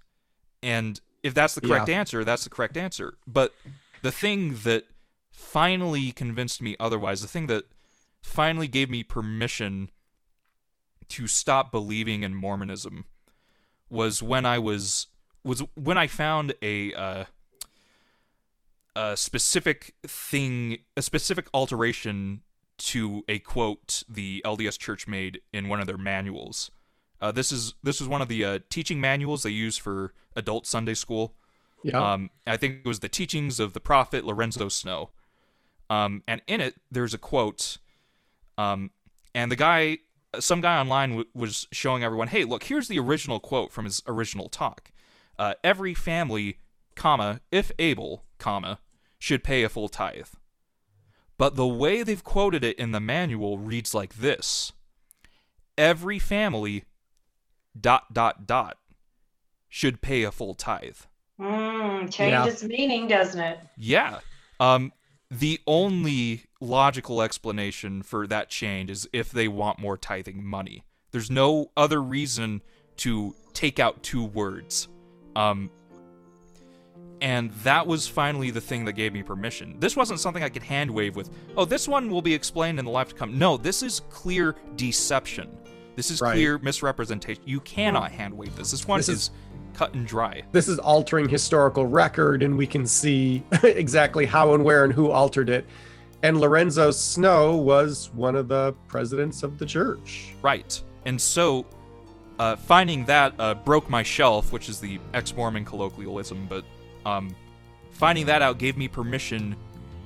and 0.62 1.00
if 1.24 1.34
that's 1.34 1.54
the 1.56 1.60
correct 1.60 1.88
Yeah. 1.88 1.98
answer, 1.98 2.24
that's 2.24 2.44
the 2.44 2.50
correct 2.50 2.76
answer. 2.76 3.16
But 3.26 3.52
the 4.02 4.12
thing 4.12 4.58
that 4.58 4.86
finally 5.32 6.12
convinced 6.12 6.62
me 6.62 6.76
otherwise, 6.78 7.22
the 7.22 7.28
thing 7.28 7.48
that 7.48 7.64
finally 8.22 8.68
gave 8.68 8.88
me 8.88 9.02
permission 9.02 9.90
to 11.08 11.26
stop 11.26 11.72
believing 11.72 12.22
in 12.22 12.34
Mormonism 12.34 13.06
was 13.88 14.22
when 14.22 14.46
I 14.46 14.58
was 14.58 15.08
was 15.42 15.60
when 15.74 15.98
I 15.98 16.06
found 16.06 16.54
a 16.62 16.92
uh, 16.94 17.24
a 18.96 19.16
specific 19.16 19.94
thing, 20.06 20.78
a 20.96 21.02
specific 21.02 21.48
alteration 21.52 22.42
to 22.76 23.24
a 23.28 23.38
quote 23.38 24.02
the 24.08 24.42
LDS 24.44 24.78
Church 24.78 25.06
made 25.06 25.40
in 25.52 25.68
one 25.68 25.80
of 25.80 25.86
their 25.86 25.98
manuals. 25.98 26.70
Uh, 27.24 27.32
this 27.32 27.50
is 27.50 27.72
this 27.82 28.02
is 28.02 28.06
one 28.06 28.20
of 28.20 28.28
the 28.28 28.44
uh, 28.44 28.58
teaching 28.68 29.00
manuals 29.00 29.44
they 29.44 29.50
use 29.50 29.78
for 29.78 30.12
adult 30.36 30.66
Sunday 30.66 30.92
school. 30.92 31.34
Yeah. 31.82 32.12
Um, 32.12 32.28
I 32.46 32.58
think 32.58 32.80
it 32.84 32.86
was 32.86 33.00
the 33.00 33.08
teachings 33.08 33.58
of 33.58 33.72
the 33.72 33.80
prophet 33.80 34.26
Lorenzo 34.26 34.68
Snow. 34.68 35.08
Um, 35.88 36.22
and 36.28 36.42
in 36.46 36.60
it, 36.60 36.74
there's 36.90 37.14
a 37.14 37.18
quote. 37.18 37.78
Um, 38.58 38.90
and 39.34 39.50
the 39.50 39.56
guy, 39.56 39.98
some 40.38 40.60
guy 40.60 40.78
online 40.78 41.10
w- 41.10 41.28
was 41.34 41.66
showing 41.72 42.04
everyone, 42.04 42.28
hey, 42.28 42.44
look, 42.44 42.64
here's 42.64 42.88
the 42.88 42.98
original 42.98 43.40
quote 43.40 43.72
from 43.72 43.86
his 43.86 44.02
original 44.06 44.50
talk. 44.50 44.92
Uh, 45.38 45.54
every 45.64 45.94
family, 45.94 46.58
comma, 46.94 47.40
if 47.50 47.72
able, 47.78 48.24
comma, 48.36 48.80
should 49.18 49.42
pay 49.42 49.62
a 49.62 49.70
full 49.70 49.88
tithe. 49.88 50.28
But 51.38 51.56
the 51.56 51.66
way 51.66 52.02
they've 52.02 52.22
quoted 52.22 52.62
it 52.62 52.78
in 52.78 52.92
the 52.92 53.00
manual 53.00 53.56
reads 53.56 53.94
like 53.94 54.16
this 54.16 54.72
Every 55.78 56.18
family, 56.18 56.84
dot, 57.78 58.12
dot, 58.12 58.46
dot, 58.46 58.78
should 59.68 60.00
pay 60.00 60.22
a 60.22 60.30
full 60.32 60.54
tithe. 60.54 60.96
Mm, 61.40 62.12
changes 62.12 62.62
Yeah. 62.62 62.68
meaning, 62.68 63.08
doesn't 63.08 63.40
it? 63.40 63.58
Yeah. 63.76 64.20
Um, 64.60 64.92
the 65.30 65.60
only 65.66 66.44
logical 66.60 67.20
explanation 67.22 68.02
for 68.02 68.26
that 68.28 68.48
change 68.50 68.90
is 68.90 69.08
if 69.12 69.32
they 69.32 69.48
want 69.48 69.78
more 69.80 69.96
tithing 69.96 70.44
money. 70.44 70.84
There's 71.10 71.30
no 71.30 71.70
other 71.76 72.00
reason 72.00 72.62
to 72.98 73.34
take 73.52 73.80
out 73.80 74.02
two 74.02 74.24
words. 74.24 74.88
Um, 75.34 75.70
and 77.20 77.50
that 77.64 77.86
was 77.86 78.06
finally 78.06 78.50
the 78.50 78.60
thing 78.60 78.84
that 78.84 78.92
gave 78.92 79.12
me 79.12 79.22
permission. 79.22 79.76
This 79.80 79.96
wasn't 79.96 80.20
something 80.20 80.42
I 80.42 80.48
could 80.48 80.62
hand 80.62 80.90
wave 80.90 81.16
with, 81.16 81.30
oh, 81.56 81.64
this 81.64 81.88
one 81.88 82.10
will 82.10 82.22
be 82.22 82.34
explained 82.34 82.78
in 82.78 82.84
the 82.84 82.90
life 82.90 83.08
to 83.08 83.14
come. 83.14 83.38
No, 83.38 83.56
this 83.56 83.82
is 83.82 84.00
clear 84.10 84.54
deception. 84.76 85.56
This 85.96 86.10
is 86.10 86.20
Right. 86.20 86.32
clear 86.32 86.58
misrepresentation. 86.58 87.42
You 87.46 87.60
cannot 87.60 88.10
hand 88.12 88.34
wave 88.36 88.56
this. 88.56 88.70
This 88.72 88.86
one 88.86 88.98
This 88.98 89.08
is, 89.08 89.18
is- 89.18 89.30
cut 89.74 89.92
and 89.94 90.06
dry. 90.06 90.42
this 90.52 90.68
is 90.68 90.78
altering 90.78 91.28
historical 91.28 91.84
record 91.86 92.42
and 92.44 92.56
we 92.56 92.66
can 92.66 92.86
see 92.86 93.42
exactly 93.64 94.24
how 94.24 94.54
and 94.54 94.62
where 94.64 94.84
and 94.84 94.92
who 94.92 95.10
altered 95.10 95.48
it 95.50 95.66
and 96.22 96.40
lorenzo 96.40 96.92
snow 96.92 97.56
was 97.56 98.08
one 98.14 98.36
of 98.36 98.46
the 98.46 98.72
presidents 98.86 99.42
of 99.42 99.58
the 99.58 99.66
church 99.66 100.32
Right. 100.42 100.80
And 101.06 101.20
so, 101.20 101.66
uh, 102.38 102.54
finding 102.56 103.04
that 103.06 103.34
uh, 103.38 103.54
broke 103.54 103.90
my 103.90 104.02
shelf, 104.04 104.52
which 104.52 104.68
is 104.68 104.78
the 104.80 105.00
ex 105.12 105.34
Mormon 105.36 105.64
colloquialism, 105.64 106.46
but 106.48 106.64
um, 107.04 107.34
finding 107.90 108.26
that 108.26 108.42
out 108.42 108.58
gave 108.58 108.76
me 108.76 108.86
permission 108.88 109.56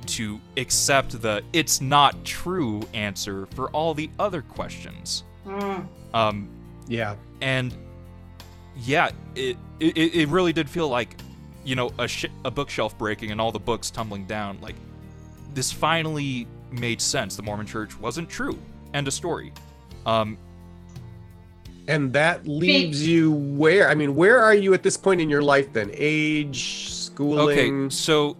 to 0.06 0.40
accept 0.56 1.20
the 1.22 1.42
it's 1.52 1.80
not 1.82 2.24
true 2.24 2.80
answer 2.94 3.46
for 3.54 3.68
all 3.72 3.92
the 3.94 4.08
other 4.18 4.40
questions. 4.42 5.24
Mm. 5.46 5.86
Um, 6.14 6.48
yeah 6.86 7.16
and 7.40 7.74
yeah, 8.76 9.10
it, 9.34 9.56
it 9.80 9.96
it 9.96 10.28
really 10.28 10.52
did 10.52 10.70
feel 10.70 10.88
like, 10.88 11.16
you 11.64 11.74
know, 11.74 11.90
a 11.98 12.06
sh- 12.06 12.26
a 12.44 12.50
bookshelf 12.50 12.96
breaking 12.96 13.30
and 13.30 13.40
all 13.40 13.50
the 13.50 13.58
books 13.58 13.90
tumbling 13.90 14.24
down. 14.26 14.58
Like 14.60 14.76
this 15.54 15.72
finally 15.72 16.46
made 16.70 17.00
sense. 17.00 17.36
The 17.36 17.42
Mormon 17.42 17.66
Church 17.66 17.98
wasn't 17.98 18.28
true. 18.28 18.58
End 18.94 19.08
of 19.08 19.14
story. 19.14 19.52
Um, 20.06 20.38
and 21.88 22.12
that 22.12 22.46
leaves 22.46 23.06
you 23.06 23.32
where 23.32 23.88
i 23.88 23.94
mean 23.94 24.14
where 24.14 24.38
are 24.38 24.54
you 24.54 24.74
at 24.74 24.82
this 24.82 24.94
point 24.94 25.22
in 25.22 25.30
your 25.30 25.40
life 25.40 25.72
then 25.72 25.90
age 25.94 26.90
schooling 26.90 27.84
Okay, 27.84 27.94
so 27.94 28.36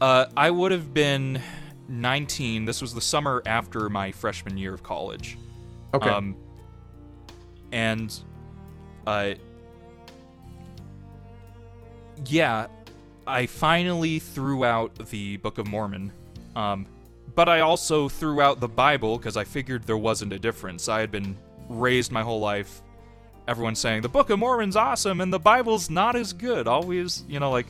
uh, 0.00 0.26
I 0.36 0.50
would 0.50 0.72
have 0.72 0.92
been 0.92 1.40
19. 1.88 2.64
This 2.66 2.82
was 2.82 2.92
the 2.92 3.00
summer 3.00 3.42
after 3.46 3.88
my 3.88 4.12
freshman 4.12 4.58
year 4.58 4.74
of 4.74 4.82
college. 4.82 5.38
Okay 5.96 6.10
Um, 6.10 6.36
and, 7.72 8.18
uh, 9.06 9.34
yeah, 12.26 12.66
I 13.26 13.46
finally 13.46 14.18
threw 14.18 14.64
out 14.64 14.94
the 15.10 15.36
Book 15.38 15.58
of 15.58 15.66
Mormon. 15.66 16.12
Um, 16.54 16.86
but 17.34 17.48
I 17.48 17.60
also 17.60 18.08
threw 18.08 18.40
out 18.40 18.60
the 18.60 18.68
Bible 18.68 19.18
because 19.18 19.36
I 19.36 19.44
figured 19.44 19.84
there 19.84 19.98
wasn't 19.98 20.32
a 20.32 20.38
difference. 20.38 20.88
I 20.88 21.00
had 21.00 21.10
been 21.10 21.36
raised 21.68 22.10
my 22.12 22.22
whole 22.22 22.40
life, 22.40 22.80
everyone 23.48 23.74
saying 23.74 24.02
the 24.02 24.08
Book 24.08 24.30
of 24.30 24.38
Mormon's 24.38 24.76
awesome 24.76 25.20
and 25.20 25.32
the 25.32 25.38
Bible's 25.38 25.90
not 25.90 26.16
as 26.16 26.32
good. 26.32 26.66
Always, 26.66 27.24
you 27.28 27.40
know, 27.40 27.50
like, 27.50 27.66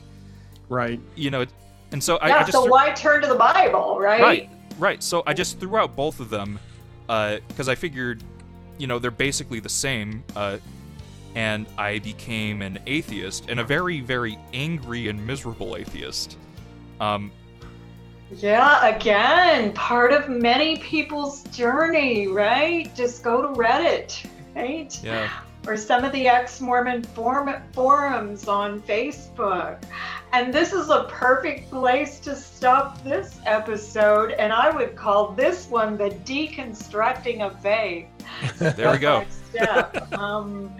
right 0.69 0.99
you 1.15 1.31
know, 1.31 1.41
it- 1.41 1.49
and 1.91 2.03
so 2.03 2.17
I, 2.17 2.27
yeah, 2.29 2.35
I 2.35 2.39
just 2.41 2.51
so 2.51 2.63
threw- 2.63 2.71
why 2.71 2.91
turn 2.91 3.21
to 3.21 3.27
the 3.27 3.35
Bible, 3.35 3.97
right? 3.99 4.21
Right, 4.21 4.49
right. 4.77 5.01
So 5.03 5.23
I 5.25 5.33
just 5.33 5.59
threw 5.59 5.77
out 5.77 5.95
both 5.95 6.19
of 6.19 6.29
them 6.29 6.59
because 7.07 7.69
I 7.69 7.75
figured, 7.75 8.23
you 8.77 8.87
know, 8.87 8.99
they're 8.99 9.11
basically 9.11 9.59
the 9.59 9.69
same. 9.69 10.23
Uh, 10.35 10.57
and 11.35 11.67
I 11.77 11.99
became 11.99 12.61
an 12.61 12.79
atheist 12.87 13.45
and 13.49 13.59
a 13.59 13.63
very, 13.63 14.01
very 14.01 14.39
angry 14.53 15.07
and 15.07 15.25
miserable 15.25 15.75
atheist. 15.75 16.37
Um, 16.99 17.31
yeah, 18.31 18.87
again, 18.87 19.71
part 19.73 20.11
of 20.11 20.29
many 20.29 20.77
people's 20.77 21.43
journey, 21.55 22.27
right? 22.27 22.93
Just 22.95 23.23
go 23.23 23.41
to 23.41 23.47
Reddit, 23.49 24.25
right? 24.55 24.99
Yeah. 25.03 25.29
Or 25.67 25.75
some 25.75 26.05
of 26.05 26.13
the 26.13 26.27
ex 26.27 26.61
Mormon 26.61 27.03
form- 27.03 27.61
forums 27.73 28.47
on 28.47 28.81
Facebook. 28.81 29.83
And 30.31 30.53
this 30.53 30.71
is 30.71 30.89
a 30.89 31.03
perfect 31.09 31.69
place 31.69 32.19
to 32.21 32.35
stop 32.35 33.03
this 33.03 33.39
episode. 33.45 34.31
And 34.31 34.53
I 34.53 34.69
would 34.73 34.95
call 34.95 35.33
this 35.33 35.67
one 35.67 35.97
the 35.97 36.09
deconstructing 36.09 37.41
of 37.41 37.61
faith. 37.61 38.07
There 38.59 38.91
we 38.91 38.97
go. 38.97 39.25
Um, 40.13 40.75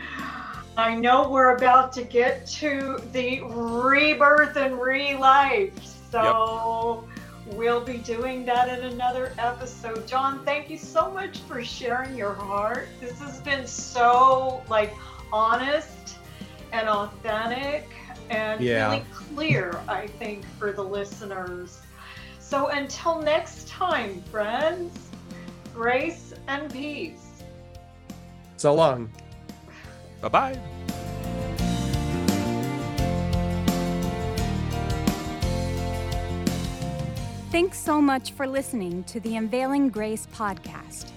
I 0.78 0.93
know 0.95 1.30
we're 1.30 1.56
about 1.56 1.91
to 1.93 2.04
get 2.04 2.45
to 2.47 3.02
the 3.12 3.41
rebirth 3.41 4.58
and 4.58 4.80
re-life. 4.80 5.73
So 6.12 7.04
yep. 7.08 7.16
We'll 7.54 7.84
be 7.84 7.98
doing 7.98 8.46
that 8.46 8.68
in 8.70 8.86
another 8.86 9.34
episode. 9.38 10.08
John, 10.08 10.44
thank 10.46 10.70
you 10.70 10.78
so 10.78 11.12
much 11.12 11.40
for 11.40 11.64
sharing 11.64 12.16
your 12.16 12.34
heart. 12.34 12.88
This 13.00 13.20
has 13.20 13.42
been 13.42 13.66
so 13.68 14.64
like 14.70 14.94
honest 15.32 16.18
and 16.72 16.88
authentic 16.88 17.90
and 18.30 18.62
yeah. 18.62 18.90
really 18.90 19.06
clear, 19.14 19.80
I 19.88 20.08
think, 20.08 20.46
for 20.58 20.72
the 20.72 20.84
listeners. 20.84 21.80
So 22.40 22.68
until 22.68 23.22
next 23.22 23.68
time, 23.68 24.22
friends, 24.24 25.10
grace 25.74 26.34
and 26.48 26.72
peace. 26.72 27.44
So 28.58 28.74
long. 28.74 29.12
Bye 30.22 30.30
bye. 30.30 30.60
Thanks 37.58 37.80
so 37.80 37.98
much 38.00 38.34
for 38.34 38.46
listening 38.46 39.04
to 39.06 39.20
the 39.22 39.36
Unveiling 39.36 39.89
Grace 39.89 40.28
podcast. 40.28 41.10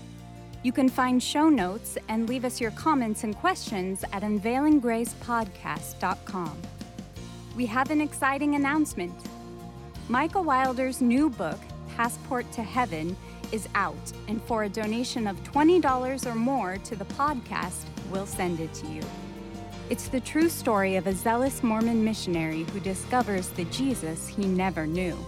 You 0.63 0.73
can 0.73 0.89
find 0.89 1.23
show 1.23 1.51
notes 1.51 1.99
and 2.09 2.27
leave 2.31 2.47
us 2.47 2.63
your 2.63 2.71
comments 2.71 3.25
and 3.25 3.37
questions 3.37 4.07
at 4.15 4.23
unveilinggracepodcast.com. 4.23 6.63
We 7.55 7.67
have 7.67 7.91
an 7.91 8.01
exciting 8.01 8.55
announcement. 8.55 9.13
Micah 10.09 10.41
Wilder's 10.41 11.03
new 11.03 11.29
book, 11.29 11.61
Passport 11.95 12.51
to 12.53 12.63
Heaven, 12.63 13.15
is 13.53 13.69
out, 13.75 14.11
and 14.27 14.43
for 14.45 14.65
a 14.65 14.69
donation 14.71 15.27
of 15.27 15.37
$20 15.45 16.25
or 16.25 16.35
more 16.35 16.79
to 16.79 16.97
the 16.97 17.05
podcast, 17.05 17.85
we'll 18.11 18.25
send 18.25 18.61
it 18.61 18.73
to 18.73 18.87
you. 18.87 19.03
It's 19.91 20.09
the 20.09 20.21
true 20.21 20.49
story 20.49 20.97
of 20.97 21.07
a 21.07 21.13
zealous 21.13 21.63
Mormon 21.63 22.03
missionary 22.03 22.63
who 22.73 22.81
discovers 22.81 23.51
the 23.51 23.67
Jesus 23.67 24.27
he 24.27 24.47
never 24.47 24.87
knew. 24.87 25.19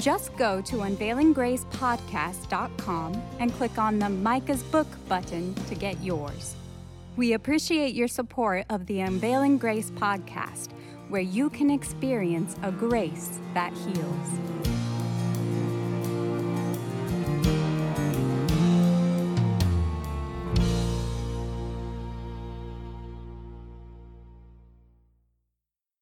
Just 0.00 0.36
go 0.36 0.60
to 0.62 0.76
unveilinggracepodcast.com 0.76 3.22
and 3.38 3.52
click 3.52 3.78
on 3.78 3.98
the 3.98 4.08
Micah's 4.08 4.62
Book 4.62 4.86
button 5.08 5.54
to 5.68 5.74
get 5.74 6.02
yours. 6.02 6.54
We 7.16 7.34
appreciate 7.34 7.94
your 7.94 8.08
support 8.08 8.64
of 8.70 8.86
the 8.86 9.00
Unveiling 9.00 9.58
Grace 9.58 9.90
podcast, 9.90 10.70
where 11.10 11.20
you 11.20 11.50
can 11.50 11.70
experience 11.70 12.56
a 12.62 12.72
grace 12.72 13.38
that 13.52 13.74
heals. 13.74 14.79